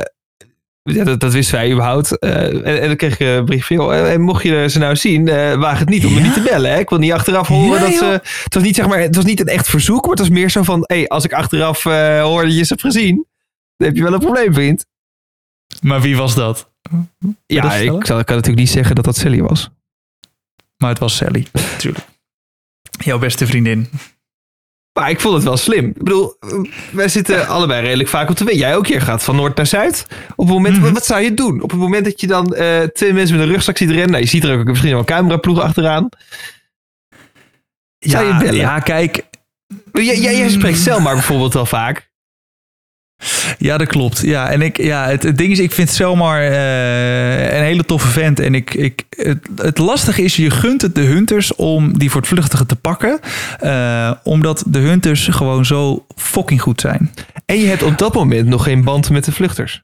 [0.83, 2.19] Ja, dat, dat wisten wij überhaupt.
[2.19, 4.95] Eh, en, en dan kreeg ik een brief van, joh, en mocht je ze nou
[4.95, 6.71] zien, eh, waag het niet om me niet te bellen.
[6.71, 6.79] Hè?
[6.79, 8.21] Ik wil niet achteraf horen Ja, dat ze...
[8.43, 10.49] Het was niet, zeg maar, het was niet een echt verzoek, maar het was meer
[10.49, 13.15] zo van, hey, als ik achteraf eh, hoor dat je ze hebt gezien,
[13.77, 14.85] dan heb je wel een probleem, vriend.
[15.81, 16.71] Maar wie was dat?
[17.45, 19.69] Ja, dat ik, ik kan natuurlijk niet zeggen dat dat Sally was.
[20.77, 22.05] Maar het was Sally, natuurlijk.
[22.99, 23.89] Jouw beste vriendin.
[24.93, 25.85] Maar ik vond het wel slim.
[25.85, 26.35] Ik bedoel,
[26.91, 28.55] wij zitten allebei redelijk vaak op de weg.
[28.55, 30.05] Jij ook, jij gaat van noord naar zuid.
[30.35, 30.93] Op het moment, Mhm.
[30.93, 31.61] wat zou je doen?
[31.61, 34.09] Op het moment dat je dan eh, twee mensen met een rugzak ziet rennen.
[34.09, 36.09] Nou, je ziet er ook misschien wel een cameraploeg achteraan.
[37.99, 38.55] Zou je bellen?
[38.55, 39.23] ja, kijk.
[39.93, 42.11] Jij, jij, jij spreekt Selma bijvoorbeeld wel vaak.
[43.57, 44.19] Ja, dat klopt.
[44.21, 48.07] Ja, en ik, ja, het, het ding is, ik vind Selmar eh, een hele toffe
[48.07, 48.39] vent.
[48.39, 52.67] En ik, ik, het, het lastige is, je gunt het de hunters om die voortvluchtigen
[52.67, 53.19] te pakken.
[53.59, 57.11] eh, omdat de hunters gewoon zo fucking goed zijn.
[57.45, 59.81] En je hebt op dat moment nog geen band met de vluchters.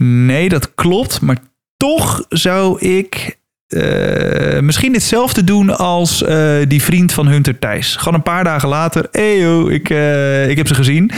[0.00, 1.20] Nee, dat klopt.
[1.20, 1.36] Maar
[1.76, 3.38] toch zou ik
[3.70, 7.96] eh, misschien hetzelfde doen als eh, die vriend van Hunter Thijs.
[7.96, 9.08] Gewoon een paar dagen later.
[9.38, 11.10] Yo, ik, eh, ik heb ze gezien.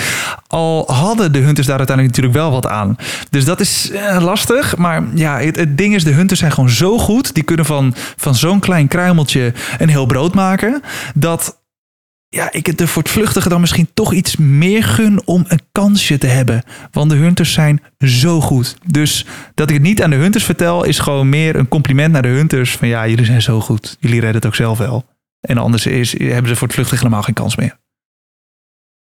[0.46, 2.96] Al hadden de Hunters daar uiteindelijk natuurlijk wel wat aan.
[3.30, 4.76] Dus dat is lastig.
[4.76, 7.34] Maar ja, het, het ding is, de Hunters zijn gewoon zo goed.
[7.34, 10.82] Die kunnen van, van zo'n klein kruimeltje een heel brood maken.
[11.14, 11.56] Dat
[12.34, 16.26] ja, ik het de voortvluchtigen dan misschien toch iets meer gun om een kansje te
[16.26, 16.62] hebben.
[16.90, 18.76] Want de Hunters zijn zo goed.
[18.86, 22.22] Dus dat ik het niet aan de Hunters vertel, is gewoon meer een compliment naar
[22.22, 22.76] de Hunters.
[22.76, 23.96] Van ja, jullie zijn zo goed.
[24.00, 25.04] Jullie redden het ook zelf wel.
[25.40, 27.78] En anders is, hebben ze voor het vluchtig helemaal geen kans meer.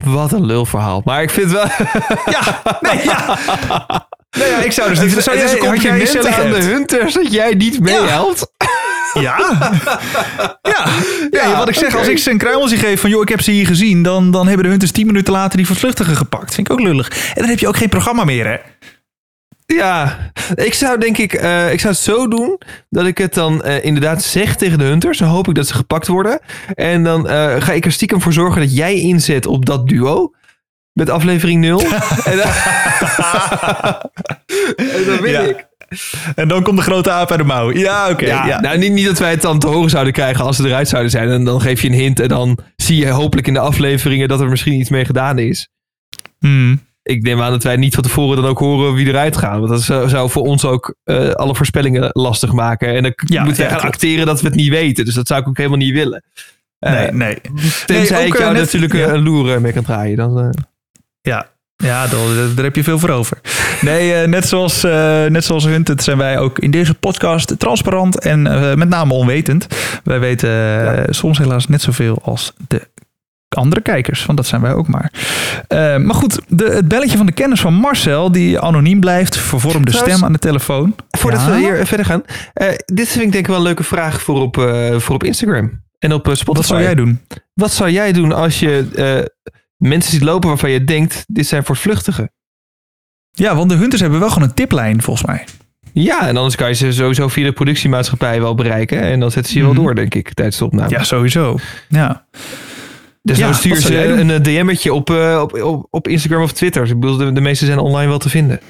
[0.05, 1.03] Wat een lulverhaal.
[1.05, 1.67] Maar ik vind wel...
[2.35, 3.39] Ja, nee, ja.
[4.39, 5.23] Nee, ja, ik zou dus niet...
[5.23, 8.53] Zou jij, een compliment aan de hunters dat jij niet meehelpt.
[8.57, 8.84] Ja.
[9.21, 9.37] ja.
[10.63, 10.87] Ja,
[11.31, 13.11] Ja, wat ik zeg, als ik ze een kruimeltje geef van...
[13.11, 14.03] joh, ik heb ze hier gezien...
[14.03, 16.55] dan, dan hebben de Hunters tien minuten later die voortvluchtigen gepakt.
[16.55, 17.09] Vind ik ook lullig.
[17.09, 18.57] En dan heb je ook geen programma meer, hè?
[19.67, 20.19] Ja,
[20.55, 23.85] ik zou denk ik, eh, ik zou het zo doen dat ik het dan eh,
[23.85, 25.19] inderdaad zeg tegen de hunters.
[25.19, 26.41] Dan hoop ik dat ze gepakt worden.
[26.75, 30.33] En dan eh, ga ik er stiekem voor zorgen dat jij inzet op dat duo.
[30.93, 31.81] Met aflevering 0.
[32.25, 32.47] en, dan,
[34.97, 35.41] en dan win Ja.
[35.41, 35.67] ik.
[36.35, 37.73] En dan komt de grote aap uit de mouw.
[37.73, 38.27] Ja, oké.
[38.27, 38.61] Ja, ja.
[38.61, 41.11] Nou, niet, niet dat wij het dan te horen zouden krijgen als ze eruit zouden
[41.11, 41.29] zijn.
[41.29, 44.41] En dan geef je een hint en dan zie je hopelijk in de afleveringen dat
[44.41, 45.69] er misschien iets mee gedaan is.
[46.39, 46.81] Hmm.
[47.03, 49.59] Ik neem aan dat wij niet van tevoren dan ook horen wie eruit gaan.
[49.61, 52.95] Want dat zou, voor ons ook eh, alle voorspellingen lastig maken.
[52.95, 53.95] En dan Ja, moeten wij gaan klopt.
[53.95, 55.05] acteren dat we het niet weten.
[55.05, 56.25] Dus dat zou ik ook helemaal niet willen.
[56.79, 57.39] Eh, Nee, nee.
[57.87, 60.17] Tenzij Nee, ook, ik eh, jou net- natuurlijk eh, een loer eh, mee kan draaien.
[60.17, 60.49] Dan, eh,
[61.21, 61.47] Ja,
[61.85, 63.39] ja daar, daar heb je veel voor over.
[63.81, 68.19] Nee, eh, net, zoals, eh, net zoals Hunted zijn wij ook in deze podcast transparant
[68.21, 69.67] en eh, met name onwetend.
[70.05, 72.89] Wij weten soms helaas net zoveel als de
[73.49, 75.13] andere kijkers, want dat zijn wij ook maar.
[75.99, 80.15] Maar goed, de, het belletje van de kennis van Marcel, die anoniem blijft, vervormde Trouwens,
[80.15, 80.95] stem aan de telefoon.
[81.11, 81.51] voordat Ja?
[81.51, 82.23] we hier verder gaan.
[82.85, 84.57] dit vind ik denk ik wel een leuke vraag voor op,
[84.97, 85.83] voor op Instagram.
[85.99, 86.53] En op Spotify.
[86.53, 87.21] Wat zou jij doen?
[87.55, 88.87] Wat zou jij doen als je
[89.89, 92.33] mensen ziet lopen waarvan je denkt, dit zijn voortvluchtigen?
[93.31, 95.45] Ja, want de Hunters hebben wel gewoon een tiplijn, volgens mij.
[95.93, 99.01] Ja, en anders kan je ze sowieso via de productiemaatschappij wel bereiken.
[99.01, 99.75] En dan zetten ze je Mhm.
[99.75, 100.91] wel door, denk ik, tijdens de opname.
[100.91, 101.59] Ja, sowieso.
[101.89, 102.27] Ja.
[103.23, 106.53] Dus Ja, dan stuur ze een eh, DM'tje op, eh, op, op, op Instagram of
[106.53, 106.87] Twitter.
[106.89, 108.61] Ik bedoel, de, de meeste zijn online wel te vinden.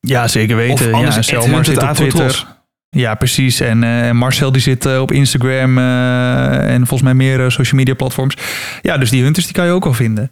[0.00, 0.86] Ja, zeker weten.
[0.86, 2.46] Of anders ja, Hunted zit op Twitter.
[2.90, 3.60] Ja, precies.
[3.60, 7.94] En eh, Marcel die zit eh, op Instagram eh, en volgens mij meer social media
[7.94, 8.36] platforms.
[8.82, 10.30] Ja, dus die hunters die kan je ook wel vinden.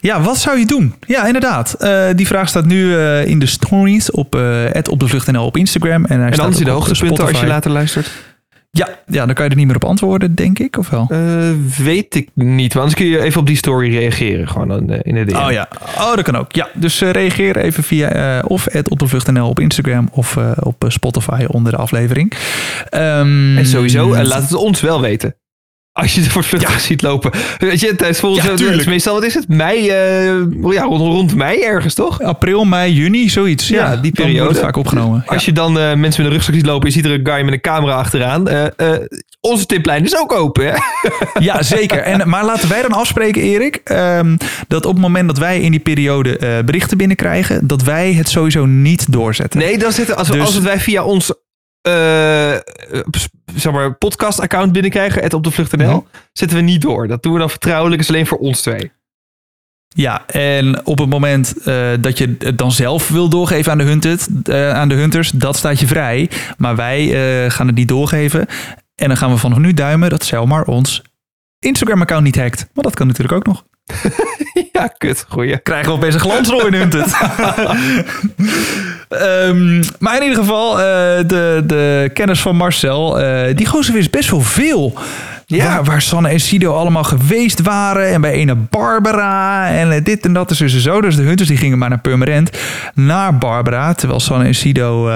[0.00, 0.94] Ja, wat zou je doen?
[1.06, 1.76] Ja, inderdaad.
[2.16, 6.04] Die vraag staat nu in de stories op uh, op de vlucht.nl op Instagram.
[6.04, 8.10] En, hij En anders in de hoogtepunten als je later luistert.
[8.76, 11.06] Ja, ja, dan kan je er niet meer op antwoorden, denk ik, of wel?
[11.10, 12.74] Eh, weet ik niet.
[12.74, 14.48] Want anders kun je even op die story reageren.
[14.48, 15.36] Gewoon eh, in de DM.
[15.36, 16.52] Oh ja, oh, dat kan ook.
[16.52, 20.84] Ja, dus eh, reageer even via eh, of op de vlucht.nl op Instagram of op
[20.88, 22.32] Spotify onder de aflevering.
[22.88, 25.34] Ehm, En sowieso, en laat het ons wel weten.
[25.96, 27.30] Als je er voor vluchtig ziet lopen.
[27.58, 29.48] Weet je, tijdens volgens Ja, het is meestal, wat is het?
[29.48, 30.26] Mei, eh,
[30.72, 32.20] ja, rond, rond mei ergens, toch?
[32.22, 33.68] April, mei, juni, zoiets.
[33.68, 34.54] Ja, Ja, die periode.
[34.54, 35.22] vaak opgenomen.
[35.26, 37.42] Als je dan eh, mensen met een rugzak ziet lopen, je ziet er een guy
[37.44, 38.48] met een camera achteraan.
[38.48, 38.64] eh,
[39.40, 40.70] onze tiplijn is ook open, hè?
[40.70, 40.80] Ja,
[41.38, 41.98] ja, zeker.
[41.98, 44.36] En, maar laten wij dan afspreken, Erik, ehm,
[44.68, 48.66] dat op het moment dat wij in die periode berichten binnenkrijgen, dat wij het sowieso
[48.66, 49.60] niet doorzetten.
[49.60, 51.32] Nee, dan zitten, als, we, Dus- als het wij via ons
[51.84, 52.54] eh,
[53.54, 56.00] zeg maar, podcast-account binnenkrijgen, het op de vlucht.nl, Mhm.
[56.32, 57.08] zetten we niet door.
[57.08, 58.92] Dat doen we dan vertrouwelijk, is alleen voor ons twee.
[59.88, 63.84] Ja, en op het moment eh, dat je het dan zelf wil doorgeven aan de,
[63.84, 66.30] hunted, eh, aan de hunters, dat staat je vrij.
[66.56, 67.06] Maar wij
[67.50, 68.46] gaan het niet doorgeven.
[68.94, 71.02] En dan gaan we vanaf nu duimen dat Selmar ons
[71.58, 72.66] Instagram-account niet hackt.
[72.72, 73.64] Maar dat kan natuurlijk ook nog.
[74.72, 75.24] Ja, kut.
[75.28, 75.58] Goeie.
[75.58, 77.06] krijgen we opeens een glansrol in Hunted.
[79.20, 80.84] Ehm, maar in ieder geval, eh,
[81.26, 84.94] de, de kennis van Marcel, eh, die gozer wist best wel veel.
[85.46, 85.66] Ja.
[85.66, 88.08] Waar, waar Sanne en Sido allemaal geweest waren.
[88.08, 89.68] En bij ene Barbara.
[89.70, 91.00] En eh, dit en dat is dus zo.
[91.00, 92.58] Dus de Hunters die gingen maar naar Purmerend.
[92.94, 93.94] Naar Barbara.
[93.94, 95.08] Terwijl Sanne en Sido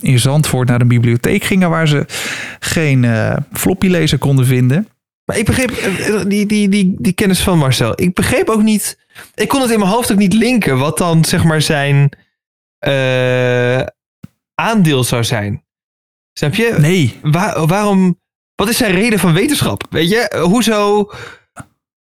[0.00, 1.70] in Zandvoort naar een bibliotheek gingen.
[1.70, 2.06] Waar ze
[2.60, 4.88] geen eh floppy lezer konden vinden.
[5.24, 5.72] Maar ik begreep
[6.26, 7.92] die, die, die, die kennis van Marcel.
[7.94, 8.98] Ik begreep ook niet.
[9.34, 10.78] Ik kon het in mijn hoofd ook niet linken.
[10.78, 12.10] Wat dan zeg maar zijn
[12.80, 13.80] eh,
[14.54, 15.64] aandeel zou zijn.
[16.32, 16.74] Snap je?
[16.78, 17.18] Nee.
[17.22, 18.18] Waar- waarom.
[18.54, 19.86] Wat is zijn reden van wetenschap?
[19.90, 20.42] Weet je?
[20.48, 21.10] Hoezo,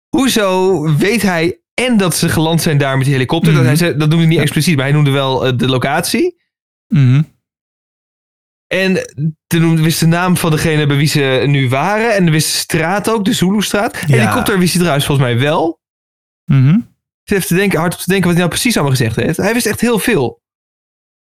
[0.09, 3.51] hoezo weet hij en dat ze geland zijn daar met die helikopter?
[3.53, 3.57] Mhm.
[3.61, 6.41] dat, hij, zei- dat noemde hij niet expliciet, maar hij noemde wel eh, de locatie.
[6.87, 7.21] Mhm.
[8.67, 8.93] En
[9.47, 12.15] toen noemde- wist de naam van degene bij wie ze nu waren.
[12.15, 14.03] En wist de straat ook, de Zulu-straat.
[14.07, 14.15] Ja.
[14.17, 15.79] Helikopter wist hij trouwens volgens mij wel.
[16.45, 16.79] Mhm.
[17.23, 19.37] Zit even te denken, hard op te denken wat hij nou precies allemaal gezegd heeft.
[19.37, 20.41] Hij wist echt heel veel.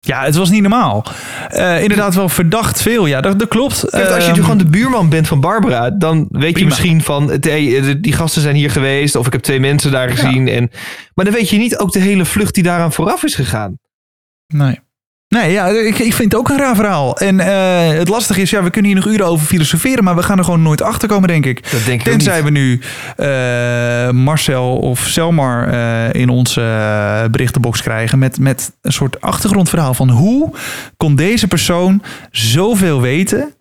[0.07, 1.05] Ja, het was niet normaal.
[1.49, 3.07] Eh, inderdaad wel verdacht veel.
[3.07, 3.81] Ja, dat, dat klopt.
[3.81, 7.03] Kijk, als je Ehm, natuurlijk gewoon de buurman bent van Barbara, dan weet je misschien
[7.03, 10.11] van, het- hey, eh, die gasten zijn hier geweest, of ik heb twee mensen daar
[10.11, 10.49] gezien.
[10.49, 10.71] En,
[11.15, 13.79] maar dan weet je niet ook de hele vlucht die daaraan vooraf is gegaan.
[14.55, 14.81] Nee.
[15.29, 17.19] Nee, ja, ik, ik vind het ook een raar verhaal.
[17.19, 20.23] En eh, het lastige is, ja, we kunnen hier nog uren over filosoferen, maar we
[20.23, 21.71] gaan er gewoon nooit achter komen, denk ik.
[21.71, 22.81] Dat denk ik Tenzij we nu
[24.13, 30.11] Marcel of Selmar eh, in onze eh, berichtenbox krijgen met, met een soort achtergrondverhaal van
[30.11, 30.53] hoe
[30.97, 33.55] kon deze persoon zoveel weten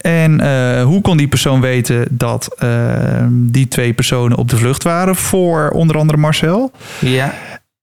[0.00, 4.82] en eh, hoe kon die persoon weten dat eh, die twee personen op de vlucht
[4.82, 6.72] waren voor onder andere Marcel?
[6.98, 7.34] Ja.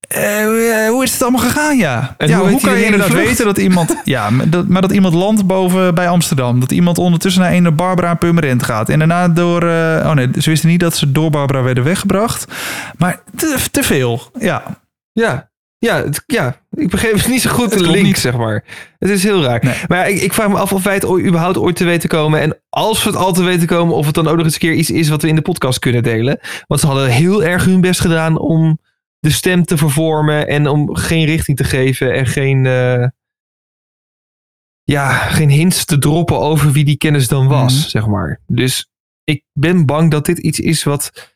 [0.08, 2.14] Eh, eh, hoe is het allemaal gegaan, ja?
[2.18, 3.96] En ja hoe kan je inderdaad weten dat iemand...
[4.04, 6.60] ja, maar dat, maar dat iemand landt boven bij Amsterdam.
[6.60, 8.88] Dat iemand ondertussen naar een Barbara en Purmerend gaat.
[8.88, 9.62] En daarna door...
[9.62, 12.44] eh, oh nee, ze wisten niet dat ze door Barbara werden weggebracht.
[12.98, 14.62] Maar te, te veel, ja.
[15.12, 15.50] Ja.
[15.80, 18.18] Ja, het- ja, ik begreep het niet zo goed de link, niet.
[18.18, 18.64] zeg maar.
[18.98, 19.60] Het is heel raar.
[19.64, 19.74] Nee.
[19.88, 22.08] Maar ja, ik, ik vraag me af of wij het ooit- überhaupt ooit te weten
[22.08, 22.40] komen.
[22.40, 24.60] En als we het al te weten komen, of het dan ook nog eens een
[24.60, 26.38] keer iets is wat we in de podcast kunnen delen.
[26.66, 28.78] Want ze hadden heel erg hun best gedaan om
[29.18, 33.06] de stem te vervormen en om geen richting te geven en geen, eh,
[34.82, 37.88] ja, geen hints te droppen over wie die kennis dan was, Mhm.
[37.88, 38.40] zeg maar.
[38.46, 38.90] Dus
[39.24, 41.34] ik ben bang dat dit iets is wat,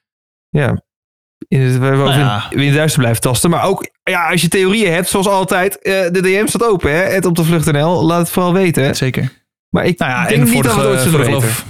[0.48, 0.82] ja,
[1.48, 2.50] in het, ja.
[2.50, 3.50] in, in het duister blijven tasten.
[3.50, 7.02] Maar ook, ja, als je theorieën hebt, zoals altijd, eh, de DM staat open, hè?
[7.02, 8.96] Het op de vlucht.nl, laat het vooral weten.
[8.96, 9.44] Zeker.
[9.68, 11.24] Maar ik Nou ja, denk en niet voor de, dat we het ooit zullen voor
[11.24, 11.66] de geloof...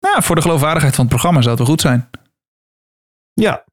[0.00, 2.10] Nou, voor de geloofwaardigheid van het programma zou het wel goed zijn.
[3.32, 3.64] Ja.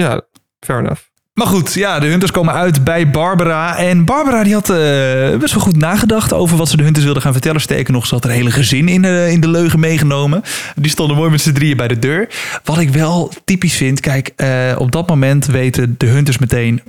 [0.00, 0.22] Ja,
[0.60, 1.02] fair enough.
[1.34, 3.76] Maar goed, ja, de Hunters komen uit bij Barbara.
[3.76, 7.22] En Barbara die had eh, best wel goed nagedacht over wat ze de Hunters wilden
[7.22, 7.60] gaan vertellen.
[7.60, 10.42] Sterker nog, ze had er hele gezin in, de in de leugen meegenomen.
[10.74, 12.28] Die stonden mooi met z'n drieën bij de deur.
[12.64, 16.82] Wat ik wel typisch vind, kijk, eh, op dat moment weten de Hunters meteen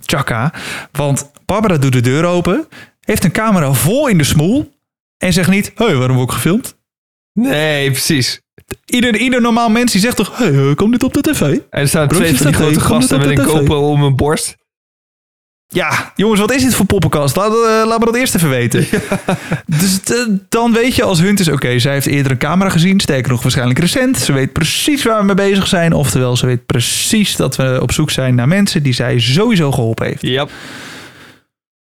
[0.00, 0.52] tjaka.
[0.92, 2.68] Want Barbara doet de deur open,
[3.00, 4.72] heeft een camera vol in de smoel
[5.18, 6.76] en zegt niet, hé, hey, waarom word ik gefilmd?
[7.32, 8.40] Nee, precies.
[8.84, 11.40] Ieder, ieder normaal mens die zegt toch, hey, komt dit op de tv?
[11.40, 13.44] En er staan twee van die grote het gasten met een?
[13.44, 14.56] GoPro om hun borst.
[15.72, 17.36] Ja, jongens, wat is dit voor poppenkast?
[17.36, 18.86] Laat, eh, laat me dat eerst even weten.
[19.80, 20.16] Dus eh,
[20.48, 23.00] dan weet je als Hunt is, oké, zij heeft eerder een camera gezien.
[23.00, 24.18] Sterker nog, waarschijnlijk recent.
[24.18, 25.92] Ze weet precies waar we mee bezig zijn.
[25.92, 30.06] Oftewel, ze weet precies dat we op zoek zijn naar mensen die zij sowieso geholpen
[30.06, 30.22] heeft.
[30.22, 30.46] Ja.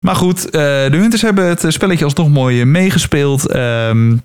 [0.01, 3.49] Maar goed, eh, de Hunters hebben het spelletje alsnog mooi eh, meegespeeld.
[3.49, 4.17] Ehm,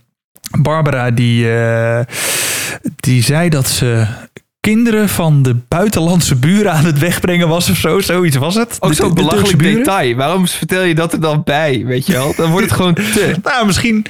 [0.61, 1.99] Barbara die, eh,
[2.95, 4.05] die zei dat ze
[4.59, 7.99] kinderen van de buitenlandse buren aan het wegbrengen was of zo.
[7.99, 8.77] Zoiets was het.
[8.79, 10.15] Ook zo'n belachelijk detail.
[10.15, 12.33] Waarom vertel je dat er dan bij, weet je wel?
[12.35, 13.35] Dan wordt het gewoon te...
[13.43, 14.05] Nou, misschien,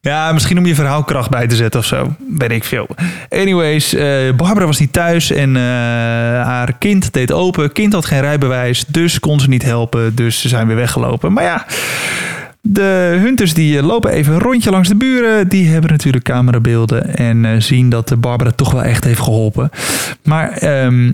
[0.00, 2.14] ja, misschien om je verhaalkracht bij te zetten of zo.
[2.18, 2.88] Ben ik veel.
[3.28, 5.62] Anyways, eh, Barbara was niet thuis en eh,
[6.42, 7.72] haar kind deed open.
[7.72, 10.14] Kind had geen rijbewijs, dus kon ze niet helpen.
[10.14, 11.32] Dus ze zijn weer weggelopen.
[11.32, 11.66] Maar ja,
[12.66, 15.48] de hunters die eh, lopen even een rondje langs de buren.
[15.48, 19.70] Die hebben natuurlijk camerabeelden en eh, zien dat de Barbara toch wel echt heeft geholpen.
[20.22, 20.50] Maar...
[20.50, 21.10] ehm,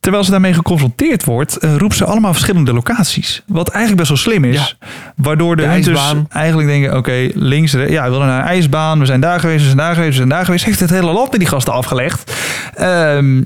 [0.00, 3.42] Terwijl ze daarmee geconfronteerd wordt, eh, roept ze allemaal verschillende locaties.
[3.46, 4.76] Wat eigenlijk best wel slim is.
[5.16, 6.26] Waardoor de, De hunters ijsbaan.
[6.30, 8.98] eigenlijk denken, oké, links, ja, we willen naar een ijsbaan.
[8.98, 10.64] We zijn daar geweest, we zijn daar geweest, we zijn daar geweest.
[10.64, 12.32] Heeft het hele land met die gasten afgelegd.
[12.74, 13.42] Ehm,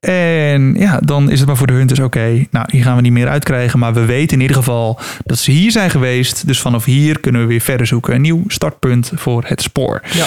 [0.00, 3.12] en ja, dan is het maar voor de hunters, oké, nou, hier gaan we niet
[3.12, 3.78] meer uitkrijgen.
[3.78, 6.46] Maar we weten in ieder geval dat ze hier zijn geweest.
[6.46, 8.14] Dus vanaf hier kunnen we weer verder zoeken.
[8.14, 10.00] Een nieuw startpunt voor het spoor.
[10.12, 10.26] Ja.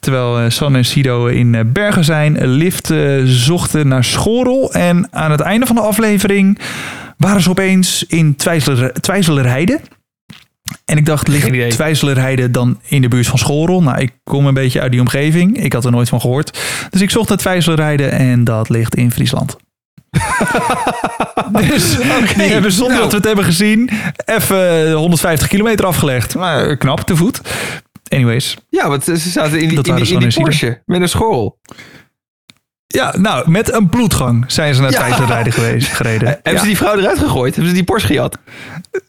[0.00, 4.72] Terwijl eh, San en Sido in eh, Bergen zijn, Lift eh, zochten naar Schorel.
[4.72, 6.58] En aan het einde van de aflevering
[7.16, 9.80] waren ze opeens in Twijzeler, Twijzelerheide.
[10.84, 13.82] En ik dacht, ligt Twijzelerheide dan in de buurt van Schoorl?
[13.82, 15.62] Nou, ik kom een beetje uit die omgeving.
[15.62, 16.58] Ik had er nooit van gehoord.
[16.90, 19.56] Dus ik zocht naar Twijzelerheide en dat ligt in Friesland.
[21.68, 21.96] dus
[22.36, 23.02] die hebben zonder nou.
[23.02, 23.90] dat we het hebben gezien
[24.24, 26.34] even 150 kilometer afgelegd.
[26.34, 27.40] Maar eh, knap, te voet.
[28.08, 28.56] Anyways.
[28.68, 31.58] Ja, want ze zaten in die, in die, in die Porsche met een school.
[32.86, 34.98] Ja, nou, met een bloedgang zijn ze naar Ja.
[34.98, 36.28] Twijzelerheide geweest, gereden.
[36.42, 36.58] Hebben ja.
[36.58, 37.54] ze die vrouw eruit gegooid?
[37.54, 38.38] Hebben ze die Porsche gejat?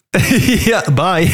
[0.71, 1.25] ja, bye.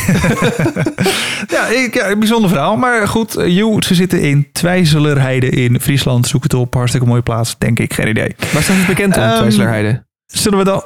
[1.55, 2.75] ja, ik, ja, een bijzonder verhaal.
[2.77, 6.27] Maar goed, eh, joe, ze zitten in Twijzelerheide in Friesland.
[6.27, 6.73] Zoek het op.
[6.73, 7.93] Hartstikke mooie plaats, denk ik.
[7.93, 8.35] Geen idee.
[8.53, 10.07] Waar staat het bekend om, Ehm, Twijslerheide?
[10.25, 10.83] Zullen we dan...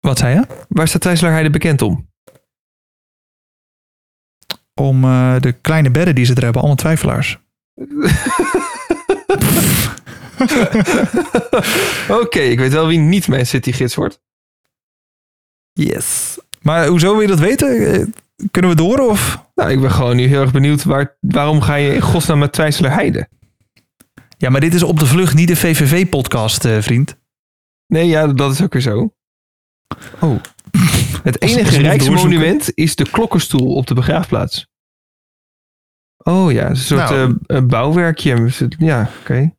[0.00, 0.46] Wat zei je?
[0.68, 2.10] Waar staat Twijslerheide bekend om?
[4.74, 6.60] Om eh, de kleine bedden die ze er hebben.
[6.60, 7.38] Allemaal twijfelaars.
[12.22, 14.20] Oké, ik weet wel wie niet mijn citygids wordt.
[15.72, 16.38] Yes.
[16.66, 17.92] Maar hoezo wil je dat weten?
[17.94, 18.06] Eh,
[18.50, 19.44] Kunnen we door of...
[19.54, 20.84] Nou, ik ben gewoon nu heel erg benieuwd.
[20.84, 23.28] Waar, waarom ga je in godsnaam met Twijslerheide?
[24.38, 27.16] Ja, maar dit is op de vlucht niet de VVV-podcast, eh, vriend.
[27.86, 29.14] Nee, ja, dat is ook weer zo.
[30.20, 30.40] Oh.
[31.22, 34.66] Het enige rijksmonument is de klokkenstoel op de begraafplaats.
[36.16, 37.30] Oh ja, een soort Nou.
[37.30, 38.50] eh, een bouwwerkje.
[38.78, 39.54] Ja, oké.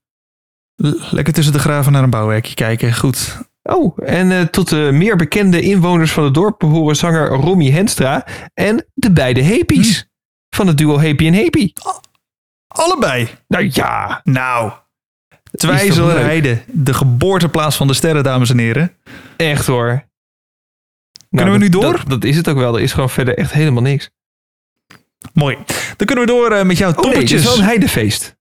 [1.11, 2.93] Lekker tussen de graven naar een bouwwerkje kijken.
[2.93, 3.41] Goed.
[3.69, 8.25] Oh, en eh, tot de meer bekende inwoners van het dorp behoren zanger Romy Henstra
[8.53, 10.10] en de beide Hepies.
[10.56, 11.73] Van het duo Happy en Happy.
[12.67, 13.30] Allebei.
[13.47, 14.69] Nou ja, Nou.
[14.69, 16.63] toch Twijzelerheide.
[16.67, 18.97] De geboorteplaats van de sterren, dames en heren.
[19.38, 20.06] echt hoor.
[21.30, 21.97] Kunnen we dat- nu door?
[21.97, 22.75] Dat, dat is het ook wel.
[22.75, 24.10] Er is gewoon verder echt helemaal niks.
[25.34, 25.58] Mooi.
[25.97, 27.39] Dan kunnen we door eh, met jouw Oh nee, het toppetjes.
[27.41, 28.36] is wel een heidefeest.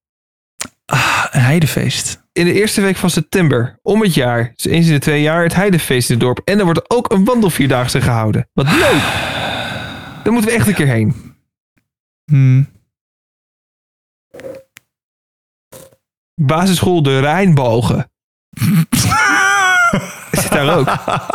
[0.86, 2.24] Ah, een heidefeest.
[2.36, 5.42] In de eerste week van september, om het jaar, dus eens in de twee jaar,
[5.42, 6.40] het heidefeest in het dorp.
[6.44, 8.48] En er wordt ook een wandelvierdaagse gehouden.
[8.52, 9.02] Wat leuk!
[10.22, 11.34] Daar moeten we echt een keer heen.
[12.24, 12.68] Hmm.
[16.34, 18.10] Basisschool De Rijnbogen.
[20.30, 20.88] Zit daar ook.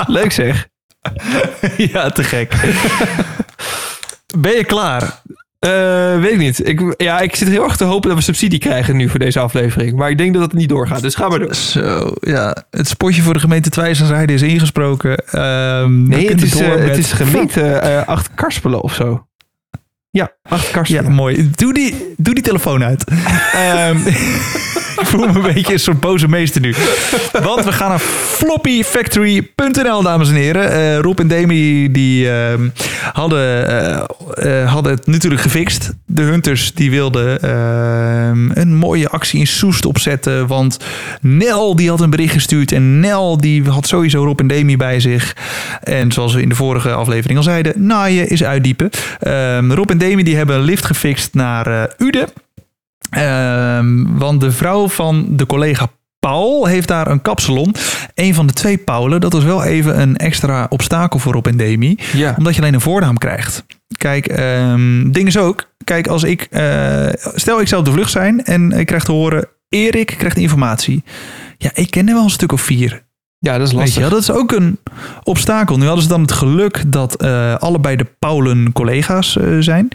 [0.07, 0.67] Leuk zeg.
[1.91, 2.51] ja, te gek.
[4.37, 5.21] ben je klaar?
[5.61, 6.67] Eh, weet ik niet.
[6.67, 9.39] Ik, ja, ik zit heel erg te hopen dat we subsidie krijgen nu voor deze
[9.39, 9.95] aflevering.
[9.95, 11.01] Maar ik denk dat het niet doorgaat.
[11.01, 11.55] Dus ga maar door.
[11.55, 12.63] Zo, ja.
[12.69, 15.17] Het spotje voor de gemeente Twijzelerheide is ingesproken.
[15.17, 19.25] Ehm, Nee, het is, eh, het is gemeente eh acht Karspelen of zo.
[20.11, 21.49] Ja, acht Ja, mooi.
[21.55, 23.03] Doe die, doe die telefoon uit.
[23.53, 23.97] Ehm,
[25.01, 26.75] ik voel me een beetje een soort boze meester nu.
[27.43, 30.71] Want we gaan naar floppyfactory.nl, dames en heren.
[30.71, 32.69] Eh, Rob en Demi die, ehm,
[33.13, 35.93] hadden, eh, eh, hadden het natuurlijk gefixt.
[36.05, 40.47] De Hunters die wilden ehm, een mooie actie in Soest opzetten.
[40.47, 40.77] Want
[41.21, 42.71] Nel die had een bericht gestuurd.
[42.71, 45.35] En Nel die had sowieso Rob en Demi bij zich.
[45.83, 48.89] En zoals we in de vorige aflevering al zeiden, naaien is uitdiepen.
[49.69, 52.27] Rob en Demi die hebben een lift gefixt naar eh Uden.
[53.09, 55.87] Ehm, want de vrouw van de collega
[56.19, 57.75] Paul heeft daar een kapsalon.
[58.13, 61.57] Een van de twee Paulen, dat is wel even een extra obstakel voor Rob en
[61.57, 61.97] Demi.
[62.13, 62.35] Ja.
[62.37, 63.65] Omdat je alleen een voornaam krijgt.
[63.97, 65.71] Kijk, ehm ding is ook.
[65.83, 66.47] Kijk, als ik.
[66.49, 69.47] eh, stel, ik zou op de vlucht zijn en ik krijg te horen.
[69.69, 71.03] Erik krijgt informatie.
[71.57, 73.03] Ja, ik ken er wel een stuk of vier.
[73.43, 73.95] Ja, dat is Weet lastig.
[73.95, 74.79] je, wel, dat is ook een
[75.23, 75.77] obstakel.
[75.77, 79.87] Nu hadden ze dan het geluk dat eh, allebei de Paulen collega's eh, zijn.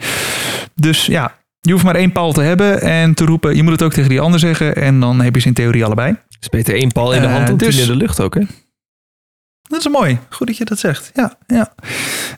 [0.75, 3.55] Dus ja, je hoeft maar één Paul te hebben en te roepen.
[3.55, 4.75] Je moet het ook tegen die ander zeggen.
[4.75, 6.09] En dan heb je ze in theorie allebei.
[6.09, 8.19] Het is beter één pal in de Eh, hand dan dus- tien in de lucht
[8.21, 8.41] ook, hè?
[9.67, 10.17] Dat is mooi.
[10.29, 11.11] Goed dat je dat zegt.
[11.13, 11.73] Ja, ja.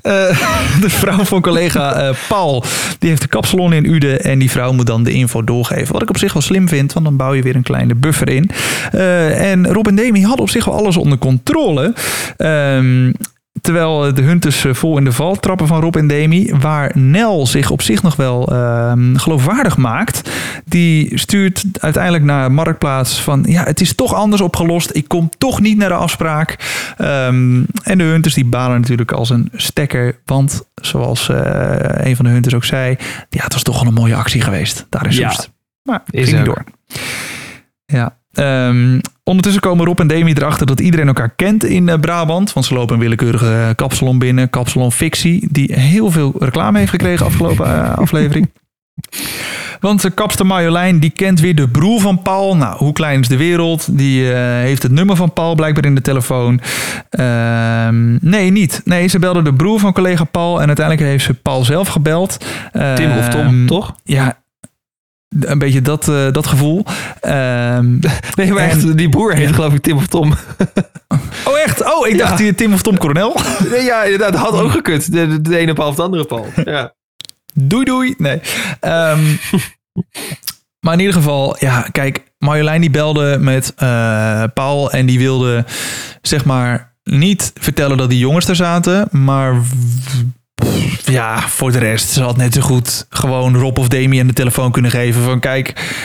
[0.01, 2.63] Eh, de vrouw van collega eh, Paul,
[2.99, 4.23] die heeft de kapsalon in Uden.
[4.23, 5.93] En die vrouw moet dan de info doorgeven.
[5.93, 8.29] Wat ik op zich wel slim vind, want dan bouw je weer een kleine buffer
[8.29, 8.49] in.
[8.91, 11.93] Eh, en Rob en Demi hadden op zich wel alles onder controle.
[12.37, 13.11] Ehm,
[13.61, 16.53] Terwijl de Hunters eh, vol in de val trappen van Rob en Demi.
[16.59, 20.31] Waar Nel zich op zich nog wel ehm, geloofwaardig maakt.
[20.65, 23.43] Die stuurt uiteindelijk naar Marktplaats van...
[23.47, 24.89] Ja, het is toch anders opgelost.
[24.93, 26.55] Ik kom toch niet naar de afspraak.
[26.97, 30.19] Ehm, en de Hunters die balen natuurlijk als een stekker.
[30.25, 32.97] Want zoals eh, een van de Hunters ook zei...
[33.29, 34.85] Ja, het was toch wel een mooie actie geweest.
[34.89, 35.29] Daar is Ja.
[35.29, 35.51] Soest.
[35.83, 36.63] Maar Is ging door.
[37.85, 38.18] Ja.
[38.39, 42.53] Ehm, ondertussen komen Rob en Demi erachter dat iedereen elkaar kent in eh, Brabant.
[42.53, 44.49] Want ze lopen een willekeurige eh, kapsalon binnen.
[44.49, 45.47] Kapsalon Fictie.
[45.51, 48.49] Die heel veel reclame heeft gekregen afgelopen eh, aflevering.
[49.79, 52.55] Want de kapster Marjolein die kent weer de broer van Paul.
[52.55, 53.97] Nou, hoe klein is de wereld?
[53.97, 56.59] Die heeft het nummer van Paul blijkbaar in de telefoon.
[57.09, 58.81] Ehm, nee, niet.
[58.85, 60.61] Nee, ze belde de broer van collega Paul.
[60.61, 62.37] En uiteindelijk heeft ze Paul zelf gebeld.
[62.95, 63.95] Tim of Tom, Ehm, toch?
[64.03, 64.37] Ja,
[65.39, 66.85] een beetje dat, eh, dat gevoel.
[67.21, 67.97] Ehm,
[68.35, 70.33] Nee, maar echt, die broer heet geloof ik Tim of Tom.
[71.45, 71.83] Oh, echt?
[71.93, 72.17] Oh, ik Ja.
[72.25, 73.35] dacht die Tim of Tom Coronel.
[73.71, 74.31] Nee, ja, inderdaad.
[74.31, 75.11] Dat had ook gekund.
[75.11, 76.45] De, de, de ene paal of de andere paal.
[76.65, 76.93] Ja.
[77.53, 78.13] Doei, doei.
[78.17, 78.41] Nee.
[78.79, 79.19] Ehm,
[80.79, 85.65] maar in ieder geval, ja, kijk, Marjolein die belde met eh, Paul en die wilde,
[86.21, 89.55] zeg maar, niet vertellen dat die jongens er zaten, maar
[91.05, 94.33] ja, voor de rest, ze had net zo goed gewoon Rob of Demi aan de
[94.33, 95.95] telefoon kunnen geven van, kijk,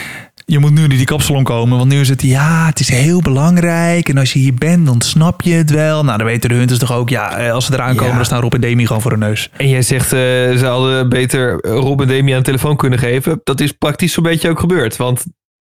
[0.47, 3.21] je moet nu naar die kapsalon komen, want nu is het, ja, het is heel
[3.23, 6.05] belangrijk en als je hier bent, dan snap je het wel.
[6.05, 8.17] Nou, dan weten de hunters toch ook, ja, eh, als ze eraan komen, Ja.
[8.17, 9.51] dan staan Rob en Demi gewoon voor hun neus.
[9.57, 10.19] En jij zegt, eh,
[10.59, 13.41] ze hadden beter Rob en Demi aan de telefoon kunnen geven.
[13.45, 14.97] Dat is praktisch zo'n beetje ook gebeurd.
[14.97, 15.25] Want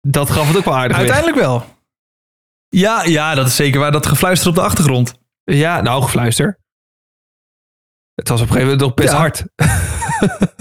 [0.01, 1.07] dat gaf het ook wel aardig weg.
[1.07, 1.65] Uiteindelijk wel.
[2.69, 3.93] Ja, ja, dat is zeker waar.
[3.93, 5.15] Dat gefluister op de achtergrond.
[5.45, 6.59] Ja, nou, gefluister.
[8.21, 9.19] Het was op een gegeven moment nog best Ja.
[9.19, 9.45] hard.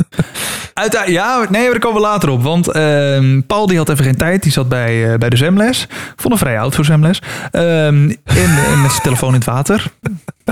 [1.06, 2.44] Ja, nee, daar komen we later op.
[2.44, 4.44] Want ehm, Paul die had even geen tijd.
[4.44, 5.82] Die zat bij, eh, bij de zwemles.
[5.90, 7.22] Ik vond hem vrij oud voor zwemles.
[7.52, 9.92] Ehm, en, en met zijn telefoon in het water.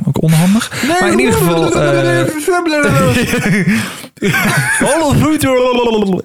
[0.07, 0.83] Ook onhandig.
[1.01, 1.71] maar in ieder geval...
[1.81, 2.19] eh,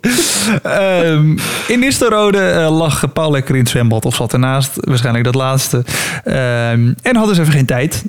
[0.62, 1.37] Ehm,
[1.68, 4.70] in Nistelrode eh, lag Paul lekker in het zwembad of zat ernaast.
[4.74, 5.85] Waarschijnlijk dat laatste.
[7.03, 8.05] En had dus even geen tijd.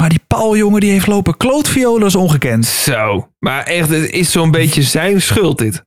[0.00, 2.66] Maar die Paul, jongen, die heeft lopen klootviolen als ongekend.
[2.66, 3.28] Zo.
[3.38, 5.84] Maar echt, het is zo'n beetje zijn schuld dit.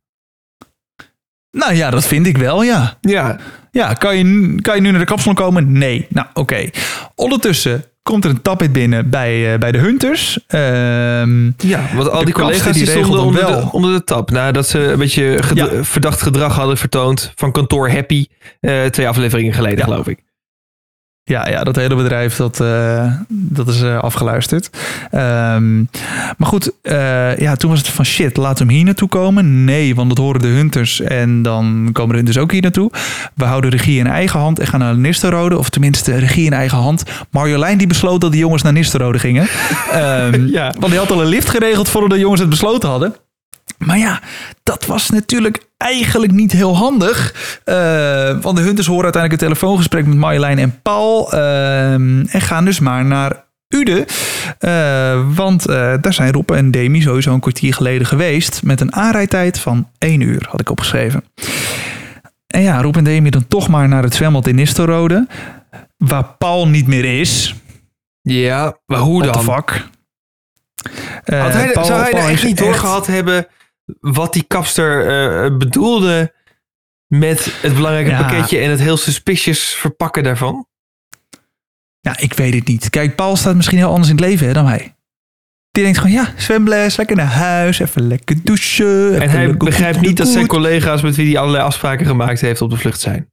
[1.51, 2.97] Nou ja, dat vind ik wel, ja.
[3.01, 3.37] Ja.
[3.71, 5.71] Ja, kan je, nu- kan je nu naar de kapsalon komen?
[5.71, 6.05] Nee.
[6.09, 6.69] Nou, oké.
[7.15, 10.39] Ondertussen komt er een tapit binnen bij, eh, bij de Hunters.
[10.47, 13.69] Ehm, Ja, want al De die collega's die stonden onder de, wel.
[13.71, 14.31] onder de tap.
[14.31, 15.83] Nadat ze een beetje ged- Ja.
[15.83, 18.25] verdacht gedrag hadden vertoond van kantoor Happy.
[18.59, 19.83] eh, twee afleveringen geleden, Ja.
[19.83, 20.19] geloof ik.
[21.25, 24.69] Ja, ja, dat hele bedrijf dat, eh, dat is eh, afgeluisterd.
[25.11, 25.77] Ehm,
[26.37, 29.63] maar goed, eh, ja, toen was het van shit, laat hem hier naartoe komen.
[29.63, 32.91] Nee, want dat horen de hunters en dan komen de hunters ook hier naartoe.
[33.35, 35.57] We houden regie in eigen hand en gaan naar Nistelrode.
[35.57, 37.03] Of tenminste, regie in eigen hand.
[37.31, 39.47] Marjolein die besloot dat de jongens naar Nistelrode gingen.
[39.91, 40.73] Ehm, Ja.
[40.79, 43.15] Want die had al een lift geregeld voordat de jongens het besloten hadden.
[43.77, 44.21] Maar ja,
[44.63, 47.33] dat was natuurlijk eigenlijk niet heel handig.
[47.63, 47.75] Eh,
[48.41, 51.31] want de hunters horen uiteindelijk een telefoongesprek met Marjolein en Paul.
[51.33, 54.05] ehm, en gaan dus maar naar Ude.
[54.59, 58.63] Eh, want eh, daar zijn Rob en Demi sowieso een kwartier geleden geweest.
[58.63, 61.23] Met een aanrijdtijd van 1 uur, had ik opgeschreven.
[62.47, 65.27] En ja, Rob en Demi dan toch maar naar het zwembad in Nistelrode.
[65.97, 67.55] Waar Paul niet meer is.
[68.21, 69.55] Ja, maar hoe What the dan?
[69.55, 69.87] fuck?
[71.23, 73.47] Eh, Had hij, Paul- zou hij Paul er echt niet doorgehad hebben
[73.99, 76.33] wat die kapster eh, bedoelde
[77.07, 78.21] met het belangrijke Ja.
[78.21, 80.67] pakketje en het heel suspicious verpakken daarvan?
[81.99, 82.89] Ja, ik weet het niet.
[82.89, 84.95] Kijk, Paul staat misschien heel anders in het leven hè, dan wij.
[85.71, 89.09] Die denkt gewoon, ja, zwemles, lekker naar huis, even lekker douchen.
[89.09, 92.05] even En hij lekker begrijpt goed niet dat zijn collega's met wie hij allerlei afspraken
[92.05, 93.31] gemaakt heeft op de vlucht zijn.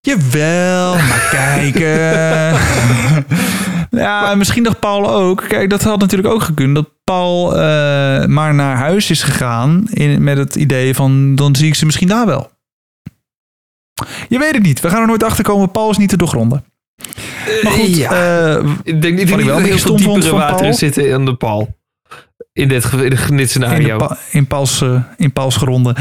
[0.00, 1.76] Jawel, maar kijk.
[4.00, 5.44] ja, misschien dacht Paul ook.
[5.48, 6.74] Kijk, dat had natuurlijk ook gekund.
[6.74, 11.66] Dat Paul eh, maar naar huis is gegaan in, met het idee van, dan zie
[11.66, 12.50] ik ze misschien daar wel.
[14.28, 14.80] Je weet het niet.
[14.80, 15.70] We gaan er nooit achter komen.
[15.70, 16.64] Paul is niet te doorgronden.
[17.62, 18.10] Maar goed, ja.
[18.56, 21.34] eh, ik denk niet dat wel er een heel veel diepere wateren zitten in de
[21.34, 21.80] Paul.
[22.52, 23.98] In dit, in dit in, scenario.
[23.98, 25.96] de pa- in, Pauls, eh, in Pauls geronde.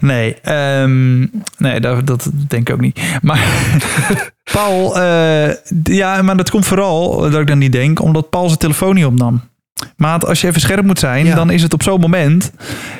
[0.00, 1.18] Nee, ehm,
[1.58, 3.00] nee dat, dat denk ik ook niet.
[3.22, 3.40] Maar
[4.52, 8.58] Paul, eh, ja, maar dat komt vooral, dat ik dan niet denk, omdat Paul zijn
[8.58, 9.40] telefoon niet opnam.
[9.96, 11.34] Maar als je even scherp moet zijn, Ja.
[11.34, 12.52] dan is het op zo'n moment.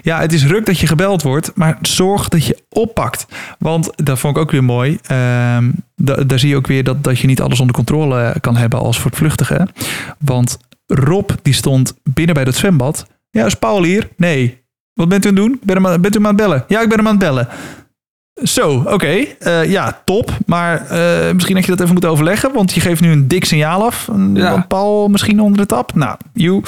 [0.02, 3.26] Ja, het is ruk dat je gebeld wordt, maar zorg dat je oppakt.
[3.58, 4.98] Want dat vond ik ook weer mooi.
[5.06, 8.56] ehm, da- daar zie je ook weer dat, dat je niet alles onder controle kan
[8.56, 9.68] hebben als voortvluchtige.
[10.18, 13.06] Want Rob, die stond binnen bij dat zwembad.
[13.30, 14.08] Ja, is Paul hier?
[14.16, 14.64] Nee.
[14.94, 15.52] Wat bent u aan het doen?
[15.54, 16.64] Ik Ben hem aan- bent u hem aan het bellen?
[16.68, 17.48] Ja, ik ben hem aan het bellen.
[18.42, 19.24] Zo, oké.
[19.38, 20.36] Eh, ja, top.
[20.46, 22.52] Maar eh, misschien had je dat even moeten overleggen.
[22.52, 24.08] Want je geeft nu een dik signaal af.
[24.34, 24.64] Ja.
[24.68, 25.94] Paul misschien onder de tap.
[25.94, 26.62] Nou, you.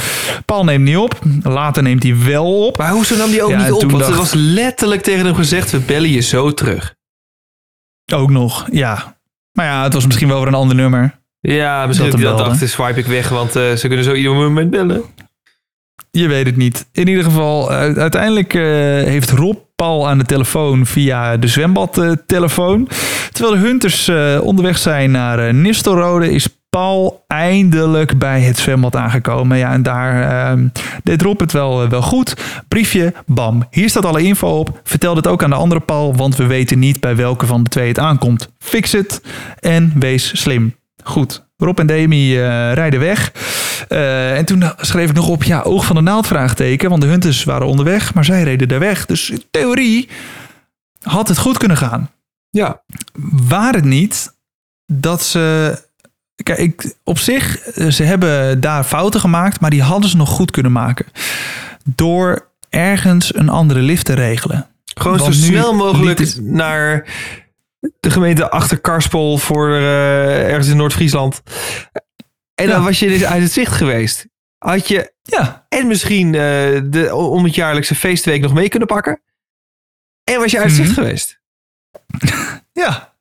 [0.44, 1.18] Paul neemt niet op.
[1.42, 2.78] Later neemt hij wel op.
[2.78, 3.90] Maar hoezo nam die ook Ja, niet op?
[3.90, 6.94] Want er was letterlijk tegen hem gezegd, we bellen je zo terug.
[8.12, 9.16] Ook nog, ja.
[9.52, 11.18] Maar ja, het was misschien wel weer een ander nummer.
[11.40, 14.34] Ja, misschien Dat dat dat dacht, swipe ik weg, want eh, ze kunnen zo ieder
[14.34, 15.02] moment bellen.
[16.10, 16.86] Je weet het niet.
[16.92, 22.89] In ieder geval, uiteindelijk heeft Rob Paul aan de telefoon via de zwembadtelefoon.
[23.33, 28.97] Terwijl de hunters eh, onderweg zijn naar eh, Nistelrode, is Paul eindelijk bij het zwembad
[28.97, 29.59] aangekomen.
[29.59, 30.64] Ja, en daar eh,
[31.03, 32.37] deed Rob het wel, eh, wel goed.
[32.68, 33.66] Briefje, bam.
[33.70, 34.81] Hier staat alle info op.
[34.85, 37.70] Vertel dit ook aan de andere Paul, want we weten niet bij welke van de
[37.70, 38.53] twee het aankomt.
[38.59, 39.22] Fix het
[39.61, 40.76] en wees slim.
[41.05, 41.47] Goed.
[41.59, 42.42] Rob en Demi eh,
[42.72, 43.32] rijden weg.
[43.88, 46.90] Eh, en toen schreef ik nog op, ja, oog van de naald vraagteken.
[46.90, 49.06] Want de hunters waren onderweg, maar zij reden daar weg.
[49.06, 50.09] Dus in theorie
[51.02, 52.11] had het goed kunnen gaan.
[52.50, 52.80] Ja.
[53.48, 54.34] Waar het niet
[54.86, 55.76] dat ze.
[56.42, 60.28] Kijk, ik, op zich, eh, ze hebben daar fouten gemaakt, maar die hadden ze nog
[60.28, 61.06] goed kunnen maken.
[61.84, 64.66] Door ergens een andere lift te regelen.
[64.94, 67.04] Gewoon Want zo snel mogelijk het- naar
[68.01, 71.43] de gemeente Achterkarspel voor eh, ergens in Noord-Friesland.
[72.55, 74.26] En dan was je dus uit het zicht geweest.
[74.59, 76.41] Had je Ja, en misschien eh,
[76.85, 79.20] de om het jaarlijkse feestweek nog mee kunnen pakken.
[80.24, 81.01] En was je uit het zicht Mhm.
[81.01, 81.41] geweest.
[82.72, 83.16] ja.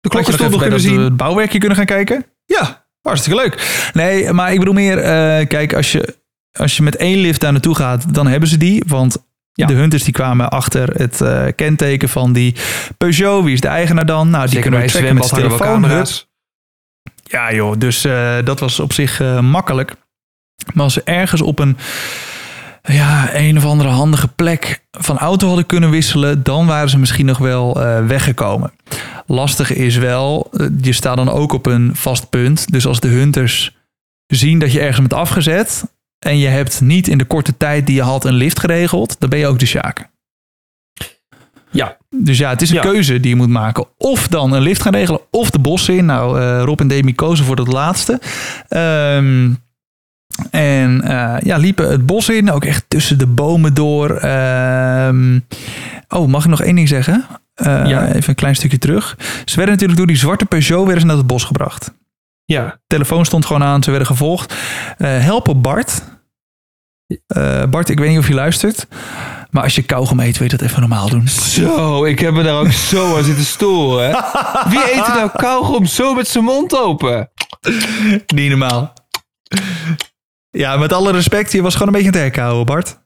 [0.00, 0.98] De je klokken nog stond kunnen zien.
[0.98, 2.26] eh, Het bouwwerkje kunnen gaan kijken?
[2.44, 3.88] Ja, hartstikke leuk.
[3.92, 6.16] Nee, maar ik bedoel meer, eh, kijk, als je,
[6.52, 8.84] als je met één lift daar naartoe gaat, dan hebben ze die.
[8.86, 9.16] Want
[9.54, 9.66] Ja.
[9.66, 12.54] de hunters die kwamen achter het eh, kenteken van die
[12.96, 13.44] Peugeot.
[13.44, 14.30] Wie is de eigenaar dan?
[14.30, 16.06] Nou, die Zeker kunnen we tracken met telefoon.
[17.22, 19.94] Ja joh, dus eh, dat was op zich eh, makkelijk.
[20.74, 21.76] Maar als ze ergens op een,
[22.82, 27.26] ja, een of andere handige plek van auto hadden kunnen wisselen, dan waren ze misschien
[27.26, 28.72] nog wel weggekomen.
[29.26, 30.50] Lastig is wel,
[30.80, 32.72] je staat dan ook op een vast punt.
[32.72, 33.76] Dus als de hunters
[34.26, 35.84] zien dat je ergens bent afgezet
[36.22, 39.28] en je hebt niet in de korte tijd die je had een lift geregeld, dan
[39.28, 40.10] ben je ook de sjaak.
[41.70, 41.96] Ja.
[42.16, 42.82] Dus ja, het is een Ja.
[42.82, 43.86] keuze die je moet maken.
[43.98, 46.04] Of dan een lift gaan regelen, of de bossen in.
[46.04, 48.20] Nou, eh, Rob en Demi kozen voor dat laatste.
[48.68, 49.50] Ehm,
[50.50, 54.10] en eh, ja, liepen het bos in, ook echt tussen de bomen door.
[54.16, 55.38] Ehm,
[56.08, 57.26] oh, mag ik nog één ding zeggen?
[57.54, 58.06] Eh, Ja.
[58.06, 59.16] Even een klein stukje terug.
[59.44, 61.92] Ze werden natuurlijk door die zwarte Peugeot werden ze naar het bos gebracht.
[62.44, 62.78] Ja.
[62.86, 64.54] Telefoon stond gewoon aan, ze werden gevolgd.
[64.98, 66.02] Helpen Bart.
[67.26, 68.86] Eh, Bart, ik weet niet of je luistert.
[69.50, 71.28] Maar als je kauwgom eet, wil je dat even normaal doen.
[71.28, 74.10] Zo, ik heb me daar ook zo aan zitten storen.
[74.68, 77.30] Wie eet er nou kauwgom zo met zijn mond open?
[78.34, 78.92] Niet normaal.
[80.50, 83.00] Ja, met alle respect, je was gewoon een beetje aan het herkauwen, Bart.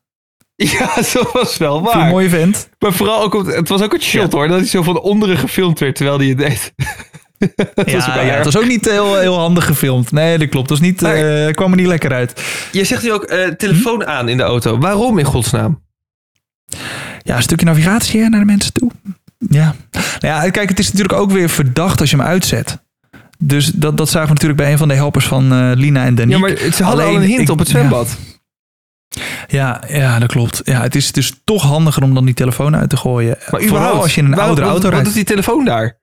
[0.56, 2.10] Ja, dat was wel Voor een waar.
[2.10, 2.68] mooie vent.
[2.78, 5.78] Maar vooral ook, het was ook een shot hoor, dat hij zo van onderen gefilmd
[5.78, 6.74] werd terwijl hij het deed.
[7.74, 10.12] dat Ja, het was ook niet heel, heel handig gefilmd.
[10.12, 10.68] Nee, dat klopt.
[10.68, 12.42] Dat was niet, Maar- eh, kwam er niet lekker uit.
[12.72, 14.78] Je zegt nu ook eh, telefoon aan in de auto.
[14.78, 15.84] Waarom in godsnaam?
[17.22, 18.90] Ja, een stukje navigatie hè, naar de mensen toe.
[19.48, 19.74] Ja.
[20.20, 22.84] Nou ja, kijk, het is natuurlijk ook weer verdacht als je hem uitzet.
[23.38, 26.14] Dus dat, dat zagen we natuurlijk bij een van de helpers van eh, Lina en
[26.14, 26.48] Danique.
[26.48, 28.16] Ja, maar ze hadden Alleen, al een hint ik- op het zwembad.
[29.46, 30.60] Ja, ja, dat klopt.
[30.64, 33.36] Ja, het is dus toch handiger om dan die telefoon uit te gooien.
[33.50, 35.04] Maar Vooral als je in een oudere wat, auto Wat rijdt.
[35.04, 35.98] doet die telefoon daar?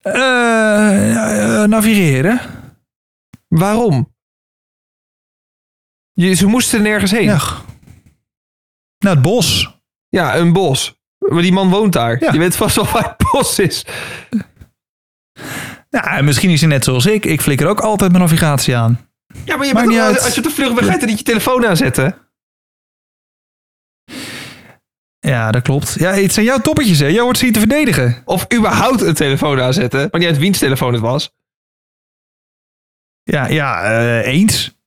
[0.00, 2.40] Eh, eh, navigeren.
[3.48, 4.14] Waarom?
[6.12, 7.24] Je, ze moesten nergens heen.
[7.24, 7.32] Ja.
[7.34, 7.40] Ja.
[8.98, 9.78] Naar het bos.
[10.10, 10.98] een bos.
[11.18, 12.20] Maar die man woont daar.
[12.24, 12.32] Ja.
[12.32, 13.84] Je weet vast wel waar het bos is.
[15.90, 17.24] Ja, en misschien is hij net zoals ik.
[17.24, 19.08] Ik flikker ook altijd mijn navigatie aan.
[19.44, 21.06] Ja, maar je Maakt bent niet ook- als je op de vlucht bent, ga je
[21.06, 22.14] niet je telefoon aanzetten?
[25.30, 25.94] Ja, dat klopt.
[25.98, 27.06] Ja, het zijn jouw toppetjes, hè?
[27.06, 28.22] Jij wordt ze hier te verdedigen.
[28.24, 30.08] Of überhaupt een telefoon aanzetten.
[30.10, 31.34] Maar niet uit wiens telefoon het was.
[33.22, 34.78] Ja, ja, eh, eens.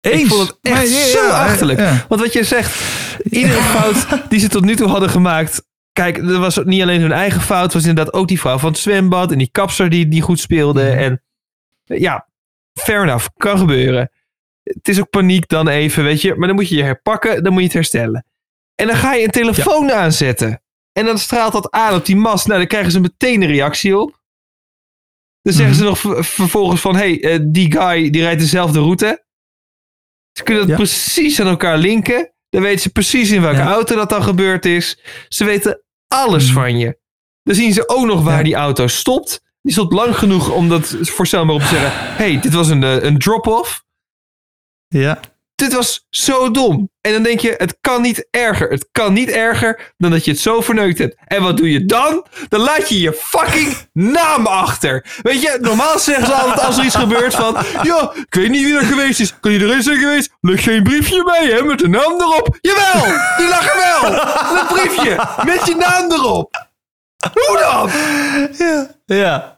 [0.00, 0.22] Eens.
[0.22, 1.78] Ik vond het echt ja, zo ja, achterlijk.
[1.78, 2.04] ja.
[2.08, 2.82] Want wat je zegt,
[3.24, 5.66] iedere fout die ze tot nu toe hadden gemaakt.
[5.92, 7.62] Kijk, er was niet alleen hun eigen fout.
[7.62, 9.32] Het was inderdaad ook die vrouw van het zwembad.
[9.32, 10.82] En die kapster die niet goed speelde.
[10.82, 10.98] Mhm.
[10.98, 11.22] En
[11.84, 12.28] ja,
[12.72, 13.26] fair enough.
[13.36, 14.10] Kan gebeuren.
[14.62, 16.34] Het is ook paniek dan even, weet je.
[16.34, 17.42] Maar dan moet je je herpakken.
[17.42, 18.24] Dan moet je het herstellen.
[18.76, 20.62] En dan ga je een telefoon aanzetten.
[20.92, 22.46] En dan straalt dat aan op die mast.
[22.46, 24.20] Nou, dan krijgen ze meteen een reactie op.
[25.42, 26.96] Dan zeggen ze nog ver- vervolgens van...
[26.96, 29.24] Hé, hey, eh, die guy die rijdt dezelfde route.
[30.32, 30.76] Ze kunnen dat Ja.
[30.84, 32.32] precies aan elkaar linken.
[32.48, 33.66] Dan weten ze precies in welke Ja.
[33.72, 34.98] auto dat dan gebeurd is.
[35.28, 36.54] Ze weten alles Mhm.
[36.54, 36.98] van je.
[37.42, 38.42] Dan zien ze ook nog waar Ja.
[38.42, 39.42] die auto stopt.
[39.62, 41.90] Die stopt lang genoeg om dat voorstelbaar op te zeggen...
[41.92, 43.84] Hé, hey, dit was een, eh, een drop-off.
[44.88, 45.20] Ja.
[45.56, 46.90] Dit was zo dom.
[47.00, 48.70] En dan denk je, het kan niet erger.
[48.70, 51.16] Het kan niet erger dan dat je het zo verneukt hebt.
[51.26, 52.26] En wat doe je dan?
[52.48, 55.06] Dan laat je je fucking naam achter.
[55.22, 57.56] Weet je, normaal zeggen ze altijd als er iets gebeurt van...
[57.82, 59.40] Ja, ik weet niet wie er geweest is.
[59.40, 60.30] Kan iedereen zijn geweest?
[60.40, 61.62] Ligt geen briefje bij, hè?
[61.62, 62.58] Met de naam erop.
[62.60, 63.02] Jawel,
[63.36, 64.12] die lag er wel.
[64.60, 66.68] Een briefje met je naam erop.
[67.32, 67.90] Hoe dan?
[68.58, 68.90] Ja.
[69.06, 69.55] Ja.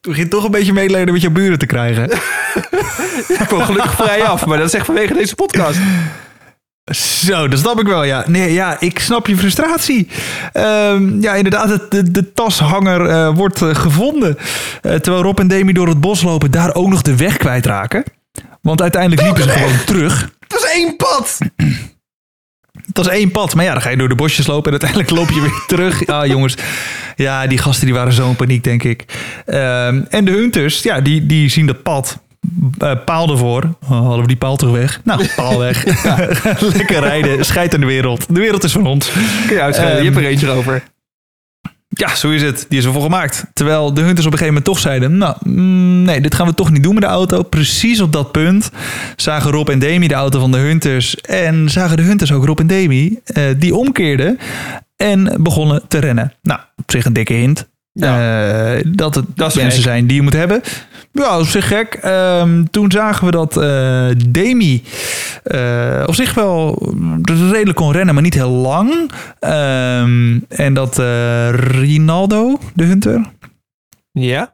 [0.00, 2.10] Begint toch een beetje medelijden met jouw buren te krijgen.
[3.40, 5.78] Ik kwam gelukkig vrij af, maar dat is echt vanwege deze podcast.
[6.94, 8.24] Zo, dat snap ik wel, ja.
[8.26, 10.08] Nee, ja, ik snap je frustratie.
[10.52, 14.38] Ehm, ja, inderdaad, de, de tashanger eh, wordt eh, gevonden.
[14.82, 18.04] Eh, terwijl Rob en Demi door het bos lopen, daar ook nog de weg kwijtraken.
[18.62, 20.30] Want uiteindelijk liepen ze gewoon terug.
[20.40, 21.38] Het is één pad.
[22.90, 25.10] Het was één pad, maar ja, dan ga je door de bosjes lopen en uiteindelijk
[25.10, 26.06] loop je weer terug.
[26.06, 26.54] Ja, jongens.
[27.16, 29.04] Ja, die gasten die waren zo in paniek, denk ik.
[29.46, 32.18] Ehm, en de hunters, ja, die, die zien dat pad.
[32.78, 33.62] eh, paal ervoor.
[33.82, 35.00] Oh, halen we die paal toch weg?
[35.04, 35.84] Nou, paal weg.
[36.76, 37.44] Lekker rijden.
[37.44, 38.26] Scheid aan de wereld.
[38.34, 39.10] De wereld is van ons.
[39.46, 40.82] Kun je uitschrijven, je hebt er eentje over.
[42.00, 42.66] Ja, zo is het.
[42.68, 43.44] Die is ervoor gemaakt.
[43.52, 45.16] Terwijl de hunters op een gegeven moment toch zeiden...
[45.16, 47.42] nou, mm, nee, dit gaan we toch niet doen met de auto.
[47.42, 48.70] Precies op dat punt
[49.16, 51.14] zagen Rob en Demi de auto van de hunters...
[51.16, 53.18] en zagen de hunters ook Rob en Demi...
[53.24, 54.38] eh, die omkeerden
[54.96, 56.32] en begonnen te rennen.
[56.42, 57.68] Nou, op zich een dikke hint.
[58.00, 59.82] Eh, dat het Dat mensen gek.
[59.82, 60.60] zijn die je moet hebben.
[61.12, 61.94] Ja, op zich gek.
[61.94, 64.82] Ehm, toen zagen we dat eh, Demi
[65.42, 66.92] eh, op zich wel
[67.50, 69.10] redelijk kon rennen, maar niet heel lang.
[69.38, 70.98] Ehm, en dat
[71.50, 73.22] Rinaldo, de hunter,
[74.12, 74.50] Ja.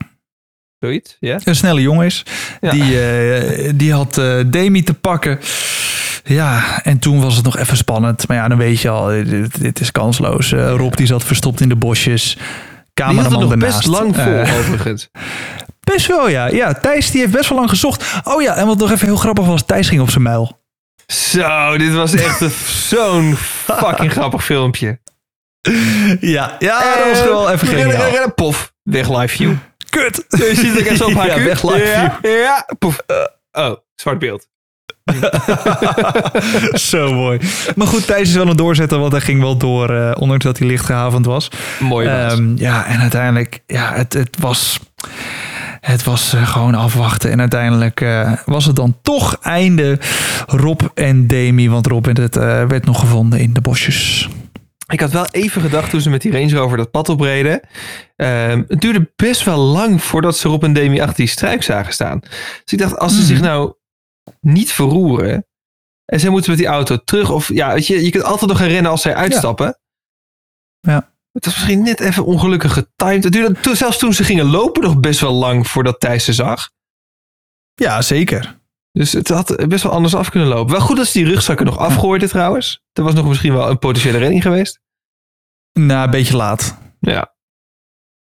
[0.80, 1.38] Zoiets, ja.
[1.44, 2.22] een snelle jongen is.
[2.61, 2.70] Ja.
[2.70, 4.14] Die, die had
[4.47, 5.38] Demi te pakken.
[6.24, 8.28] Ja, en toen was het nog even spannend.
[8.28, 10.53] Maar ja, dan weet je al, dit, dit is kansloos.
[10.53, 12.38] Rob die zat verstopt in de bosjes.
[13.05, 13.76] Cameraman er nog ernaast.
[13.76, 15.09] best lang vol, Eh, overigens.
[15.92, 16.47] best wel, ja.
[16.47, 18.05] Ja, Thijs die heeft best wel lang gezocht.
[18.24, 20.61] Oh ja, en wat nog even heel grappig was, Thijs ging op zijn muil.
[21.07, 22.42] Zo, dit was echt
[22.90, 25.01] zo'n fucking grappig filmpje.
[26.20, 28.30] Ja, ja dat was wel even geniaal.
[28.34, 29.53] Pof, weg live view.
[29.90, 30.24] Kut.
[30.28, 32.99] Je ziet echt zo op haar Ja, weg live ja, Ja, poef.
[33.53, 34.49] oh, zwart beeld.
[36.72, 37.38] Zo mooi.
[37.76, 40.59] Maar goed, Thijs is wel een doorzetter, want hij ging wel door, eh, ondanks dat
[40.59, 41.50] hij licht gehavend was.
[41.78, 42.32] Mooi was.
[42.32, 44.78] Ehm, ja, en uiteindelijk, ja, het, het was,
[45.80, 47.30] het was eh, gewoon afwachten.
[47.30, 49.98] En uiteindelijk eh, was het dan toch einde
[50.46, 52.34] Rob en Demi, want Rob werd, het,
[52.68, 54.28] werd nog gevonden in de bosjes.
[54.92, 57.61] Ik had wel even gedacht toen ze met die Range Rover dat pad opreden.
[58.16, 61.92] Ehm, het duurde best wel lang voordat ze Rob en Demi achter die struik zagen
[61.92, 62.20] staan.
[62.20, 63.26] Dus ik dacht, als ze Mhm.
[63.26, 63.72] zich nou
[64.41, 65.47] niet verroeren.
[66.05, 67.31] En zij moeten met die auto terug.
[67.31, 69.79] Of ja, weet je, je kunt altijd nog gaan rennen als zij uitstappen.
[70.81, 71.14] Ja.
[71.33, 73.24] Het was misschien net even ongelukkig getimed.
[73.24, 76.33] Het duurde toen, zelfs toen ze gingen lopen nog best wel lang voordat Thijs ze
[76.33, 76.70] zag.
[77.74, 78.61] Ja, zeker.
[78.93, 80.72] Dus het had best wel anders af kunnen lopen.
[80.72, 82.85] Wel goed dat ze die rugzakken nog afgooiden trouwens.
[82.93, 84.81] Er was nog misschien wel een potentiële redding geweest.
[85.72, 86.79] Nou, een beetje laat.
[87.01, 87.36] Ja.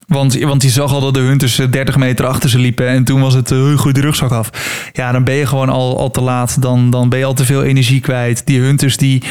[0.08, 2.88] Want, want die zag al dat de hunters eh, 30 meter achter ze liepen.
[2.88, 4.50] En toen was het, uh, gooi de rugzak af.
[4.94, 6.62] Ja, dan ben je gewoon al, al te laat.
[6.62, 8.46] Dan, dan ben je al te veel energie kwijt.
[8.46, 9.24] Die hunters die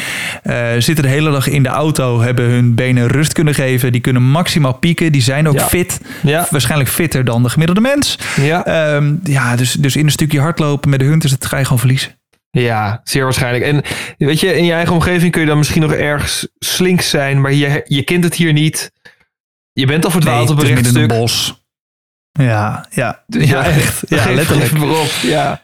[0.42, 2.20] eh, zitten de hele dag in de auto.
[2.20, 3.92] Hebben hun benen rust kunnen geven.
[3.92, 5.12] Die kunnen maximaal pieken.
[5.12, 5.66] Die zijn ook Ja.
[5.66, 6.00] fit.
[6.22, 6.46] Ja.
[6.50, 8.18] Waarschijnlijk fitter dan de gemiddelde mens.
[8.40, 8.64] Ja.
[8.64, 11.78] Ehm, ja, dus, dus in een stukje hardlopen met de hunters, dat ga je gewoon
[11.78, 12.18] verliezen.
[12.50, 13.64] Ja, zeer waarschijnlijk.
[13.64, 13.82] En
[14.18, 17.52] weet je, in je eigen omgeving kun je dan misschien nog ergens slinks zijn, maar
[17.52, 18.92] je, je kent het hier niet.
[19.80, 20.96] Je bent al verdwaald op een rechtstuk.
[21.02, 21.62] een bos.
[22.32, 23.24] Ja, ja.
[23.26, 24.02] Dus ja, echt.
[24.08, 24.82] Ja, geef- letterlijk.
[24.82, 25.10] op.
[25.22, 25.62] Ja.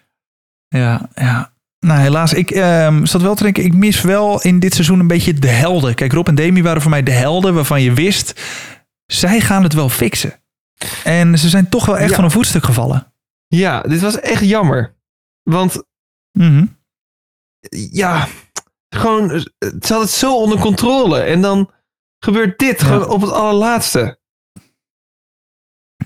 [0.69, 1.53] Ja, ja.
[1.87, 2.33] Nou, helaas.
[2.33, 5.49] Ik ehm, zat wel te denken, ik mis wel in dit seizoen een beetje de
[5.49, 5.95] helden.
[5.95, 8.41] Kijk, Rob en Demi waren voor mij de helden waarvan je wist,
[9.07, 10.35] zij gaan het wel fixen.
[11.05, 12.15] En ze zijn toch wel echt Ja.
[12.15, 13.13] van een voetstuk gevallen.
[13.47, 14.97] ja, dit was echt jammer.
[15.43, 15.83] Want
[16.39, 16.67] Mhm.
[17.93, 18.29] ja,
[18.89, 21.21] gewoon, ze hadden het zo onder controle.
[21.21, 21.71] En dan
[22.25, 22.87] gebeurt dit Ja.
[22.87, 24.19] gewoon op het allerlaatste.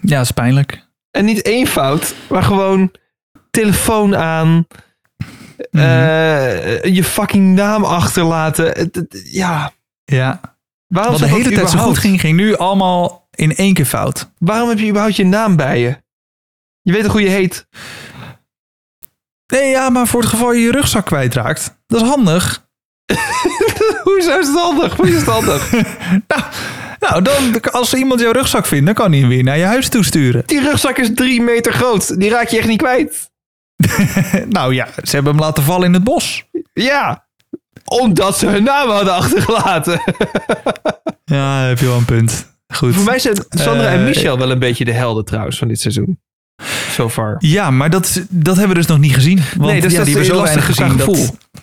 [0.02, 0.86] Ja, is pijnlijk.
[1.10, 2.90] En niet één fout, maar gewoon
[3.50, 4.66] telefoon aan.
[5.70, 5.82] Mhm.
[5.84, 8.90] eh, je fucking naam achterlaten.
[9.24, 9.72] Ja,
[10.04, 10.40] Ja.
[10.86, 14.30] waarom Wat de hele tijd zo goed ging, ging nu allemaal in één keer fout.
[14.38, 16.02] Waarom heb je überhaupt je naam bij je?
[16.82, 17.66] Je weet toch hoe je heet?
[19.46, 21.76] Nee, ja, maar voor het geval je je rugzak kwijtraakt.
[21.86, 22.63] Dat is handig.
[24.04, 24.96] Hoezo handig?
[24.96, 25.72] Hoe is het handig?
[26.28, 26.42] Nou,
[26.98, 29.88] nou dan, als iemand jouw rugzak vindt, dan kan hij hem weer naar je huis
[29.88, 30.42] toesturen.
[30.46, 32.20] Die rugzak is drie meter groot.
[32.20, 33.30] Die raak je echt niet kwijt.
[34.48, 36.44] nou ja, ze hebben hem laten vallen in het bos.
[36.72, 37.26] Ja,
[37.84, 40.00] omdat ze hun naam hadden achtergelaten.
[41.24, 42.52] Ja, heb je wel een punt.
[42.74, 42.94] Goed.
[42.94, 45.80] Voor mij zijn Sandra en Eh, Michel wel een beetje de helden trouwens van dit
[45.80, 46.20] seizoen.
[46.90, 47.36] So far.
[47.38, 49.40] Ja, maar dat, dat hebben we dus nog niet gezien.
[49.56, 51.26] Want Nee, dus ja, dat die hebben zo lastig weinig gezien.
[51.26, 51.62] Dat.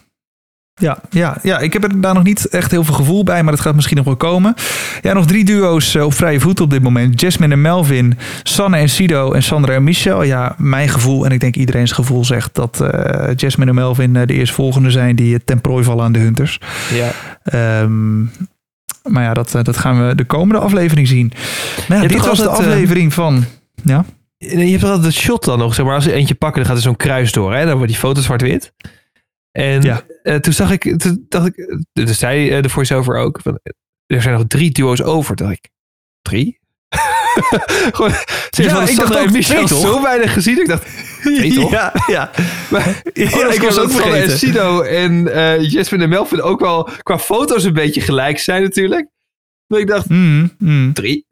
[0.81, 3.51] Ja, ja, ja, ik heb er daar nog niet echt heel veel gevoel bij, maar
[3.51, 4.53] dat gaat misschien nog wel komen.
[5.01, 7.21] Ja, nog drie duo's eh, op vrije voet op dit moment.
[7.21, 10.23] Jasmine en Melvin, Sanne en Sido en Sandra en Michel.
[10.23, 14.27] Ja, mijn gevoel, en ik denk iedereen's gevoel zegt dat eh, Jasmine en Melvin eh,
[14.27, 16.59] de eerstvolgende zijn die ten prooi vallen aan de Hunters.
[16.93, 17.11] Ja.
[17.43, 18.21] Ehm,
[19.03, 21.31] maar ja, dat, dat gaan we de komende aflevering zien.
[21.87, 23.43] Ja, hebt dit was de aflevering van...
[23.83, 24.05] Ja?
[24.37, 26.77] Je hebt altijd het shot dan nog, zeg maar, als ze eentje pakken, dan gaat
[26.77, 27.53] er zo'n kruis door.
[27.53, 27.65] Hè?
[27.65, 28.73] Dan wordt die foto zwart-wit.
[29.51, 30.01] En Ja.
[30.23, 33.59] eh, toen zag ik, toen dacht ik, dus zei eh, de voice-over ook, van,
[34.05, 35.35] er zijn nog drie duo's over.
[35.35, 35.69] Toen dacht ik,
[36.21, 36.59] drie?
[37.91, 38.11] Gewoon,
[38.49, 39.79] Ja, ik dacht ook Michel toch?
[39.81, 40.59] zo weinig gezien.
[40.59, 40.87] Ik dacht,
[41.21, 41.71] twee toch?
[41.71, 42.31] Ja, ja.
[42.69, 44.31] Maar, Ja, oh, ik was ook en.
[44.37, 45.23] Sido en
[45.69, 49.07] Jasmine en Melvin ook wel qua foto's een beetje gelijk zijn natuurlijk.
[49.67, 50.93] Maar ik dacht, Mm, mm.
[50.93, 51.25] drie?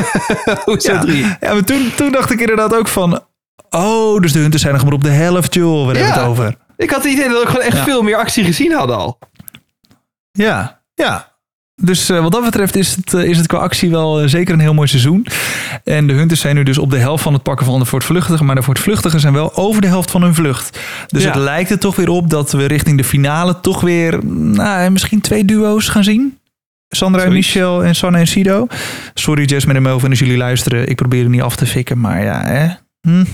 [0.64, 1.00] Hoezo Ja.
[1.00, 1.22] drie?
[1.22, 3.24] Ja, maar toen, toen dacht ik inderdaad ook van...
[3.70, 5.86] Oh, dus de hunters zijn nog maar op de helft, joh.
[5.86, 6.56] Waar hebben we het over?
[6.78, 7.84] Ik had het idee dat we gewoon echt Ja.
[7.84, 9.18] veel meer actie gezien hadden al.
[10.30, 11.36] Ja, ja.
[11.82, 14.54] Dus eh, wat dat betreft is het, eh, is het qua actie wel eh, zeker
[14.54, 15.26] een heel mooi seizoen.
[15.84, 18.46] En de Hunters zijn nu dus op de helft van het pakken van de voortvluchtigen.
[18.46, 20.78] Maar de voortvluchtigen zijn wel over de helft van hun vlucht.
[21.06, 21.28] Dus Ja.
[21.30, 25.20] het lijkt er toch weer op dat we richting de finale toch weer nou, misschien
[25.20, 26.38] twee duo's gaan zien.
[26.88, 27.32] Sandra en.
[27.32, 28.66] Michel en Sanne en Sido.
[29.14, 30.88] Sorry Jasmine en Melvin als jullie luisteren.
[30.88, 32.68] Ik probeer er niet af te fikken, maar ja, hè?
[33.00, 33.24] Hm.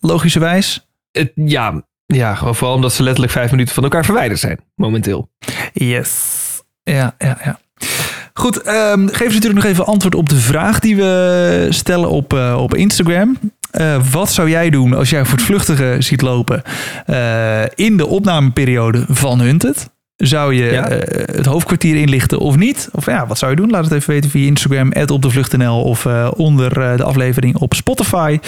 [0.00, 0.86] logischerwijs.
[1.10, 1.82] Het, ja,
[2.16, 5.30] ja, gewoon vooral omdat ze letterlijk vijf minuten van elkaar verwijderd zijn, momenteel.
[5.72, 6.36] Yes.
[6.82, 7.58] Ja, ja, ja.
[8.32, 12.32] Goed, ehm geef ze natuurlijk nog even antwoord op de vraag die we stellen op,
[12.32, 13.38] eh, op Instagram.
[13.70, 16.62] Eh, wat zou jij doen als jij voortvluchtige ziet lopen
[17.06, 19.90] eh, in de opnameperiode van Hunted?
[20.18, 20.88] Zou je Ja.
[20.88, 22.88] eh, het hoofdkwartier inlichten of niet?
[22.92, 23.70] Of ja, wat zou je doen?
[23.70, 28.38] Laat het even weten via Instagram, @opdevlucht.nl of eh, onder eh, de aflevering op Spotify.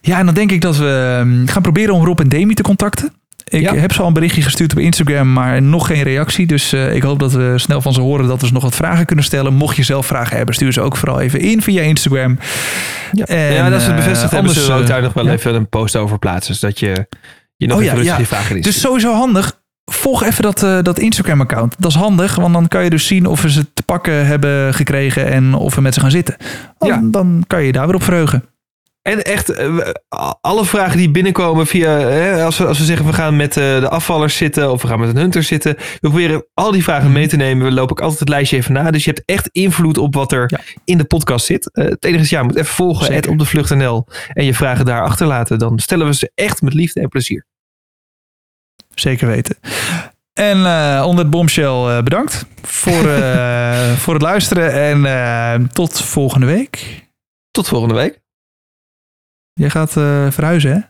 [0.00, 2.62] Ja, en dan denk ik dat we ehm, gaan proberen om Rob en Demi te
[2.62, 3.12] contacten.
[3.44, 3.74] Ik Ja.
[3.74, 6.46] heb ze al een berichtje gestuurd op Instagram, maar nog geen reactie.
[6.46, 9.06] Dus ik hoop dat we snel van ze horen dat we ze nog wat vragen
[9.06, 9.54] kunnen stellen.
[9.54, 12.38] Mocht je zelf vragen hebben, stuur ze ook vooral even in via Instagram.
[13.12, 15.24] Ja, En, ja dat ze het bevestigd hebben, anders, zullen we ook daar nog wel
[15.26, 15.32] ja.
[15.32, 16.54] even een post over plaatsen.
[16.54, 17.06] Zodat je,
[17.56, 19.60] je nog Oh even ja, je vragen in Dus sowieso handig.
[19.84, 21.74] Volg even dat, eh, dat Instagram-account.
[21.78, 24.74] Dat is handig, want dan kan je dus zien of we ze te pakken hebben
[24.74, 26.36] gekregen en of we met ze gaan zitten.
[26.78, 27.00] Dan, Ja.
[27.04, 28.44] dan kan je je daar weer op verheugen.
[29.02, 29.78] En echt, eh,
[30.40, 33.80] alle vragen die binnenkomen via, hè, als, we, als we zeggen we gaan met eh,
[33.80, 35.74] de afvallers zitten of we gaan met een hunter zitten.
[35.76, 37.64] We proberen al die vragen mee te nemen.
[37.66, 38.90] We lopen ook altijd het lijstje even na.
[38.90, 40.60] Dus je hebt echt invloed op wat er Ja.
[40.84, 41.68] in de podcast zit.
[41.72, 44.84] Het enige is, ja, je moet even volgen, het op de vlucht.nl en je vragen
[44.84, 45.58] daar achterlaten.
[45.58, 47.46] Dan stellen we ze echt met liefde en plezier.
[48.94, 49.56] Zeker weten.
[50.32, 51.66] En eh, onder het bombshell
[51.96, 54.72] eh, bedankt voor, eh, voor het luisteren.
[55.04, 57.06] En tot volgende week.
[57.50, 58.20] Tot volgende week.
[59.52, 59.92] Je gaat
[60.32, 60.80] verhuizen, hè?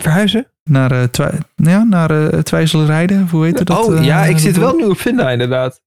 [0.00, 0.46] Verhuizen?
[0.64, 3.28] Naar, Twi- ja, naar Twijzelrijden.
[3.28, 3.66] Hoe heet het?
[3.66, 5.82] Dat, oh ja, ik zit wel nu op Vinda inderdaad.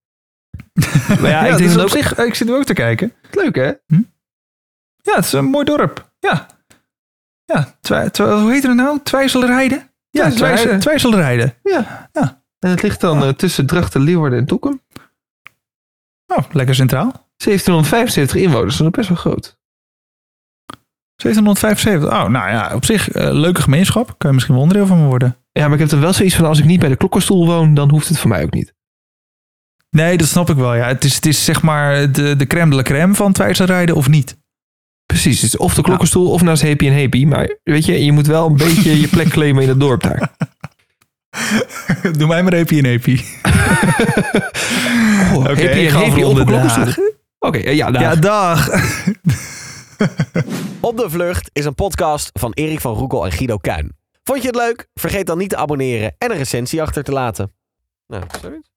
[1.21, 3.13] maar ja, Ja, ik dus op zich, ik zit er ook te kijken.
[3.31, 3.71] leuk hè?
[5.01, 6.11] Ja, het is een mooi dorp.
[6.19, 6.45] Ja.
[7.45, 7.75] Ja,
[8.17, 8.99] hoe heet het nou?
[9.03, 9.86] Twijzelrijden?
[10.17, 10.79] Ja, Twijzelrijden.
[10.79, 11.53] Twijzelrijden.
[11.63, 12.09] Ja.
[12.13, 12.43] Ja.
[12.59, 14.81] En het ligt dan eh, tussen Drachten, Leeuwarden en Toekum.
[16.27, 17.11] Oh, lekker centraal.
[17.37, 19.57] 1775 inwoners, dat is best wel groot.
[21.15, 22.09] 1775.
[22.09, 24.15] Oh, nou ja, op zich eh, leuke gemeenschap.
[24.17, 25.37] Kan je misschien wel onderdeel van me worden.
[25.51, 27.73] Ja, maar ik heb er wel zoiets van, als ik niet bij de klokkenstoel woon,
[27.73, 28.75] dan hoeft het voor mij ook niet.
[29.89, 30.75] Nee, dat snap ik wel.
[30.75, 30.87] Ja.
[30.87, 34.07] Het, is, het is zeg maar de, de crème de la crème van Twijzelrijden of
[34.07, 34.37] niet.
[35.07, 37.25] Precies, het is of de klokkenstoel of naast Happy en Happy.
[37.25, 40.35] Maar weet je, je moet wel een beetje je plek claimen in het dorp daar.
[42.17, 43.19] Doe mij maar Happy en Happy.
[45.33, 46.85] Oh, Oké, happy ik en ga Happy op de klokkenstoel.
[46.85, 46.97] Dag.
[47.39, 48.01] Oké, eh, ja, daar.
[48.01, 48.69] Ja, dag.
[50.79, 53.95] Op de Vlucht is een podcast van Erik van Roekel en Guido Kuin.
[54.23, 54.87] Vond je het leuk?
[54.93, 57.53] Vergeet dan niet te abonneren en een recensie achter te laten.
[58.07, 58.69] Nou, zoiets.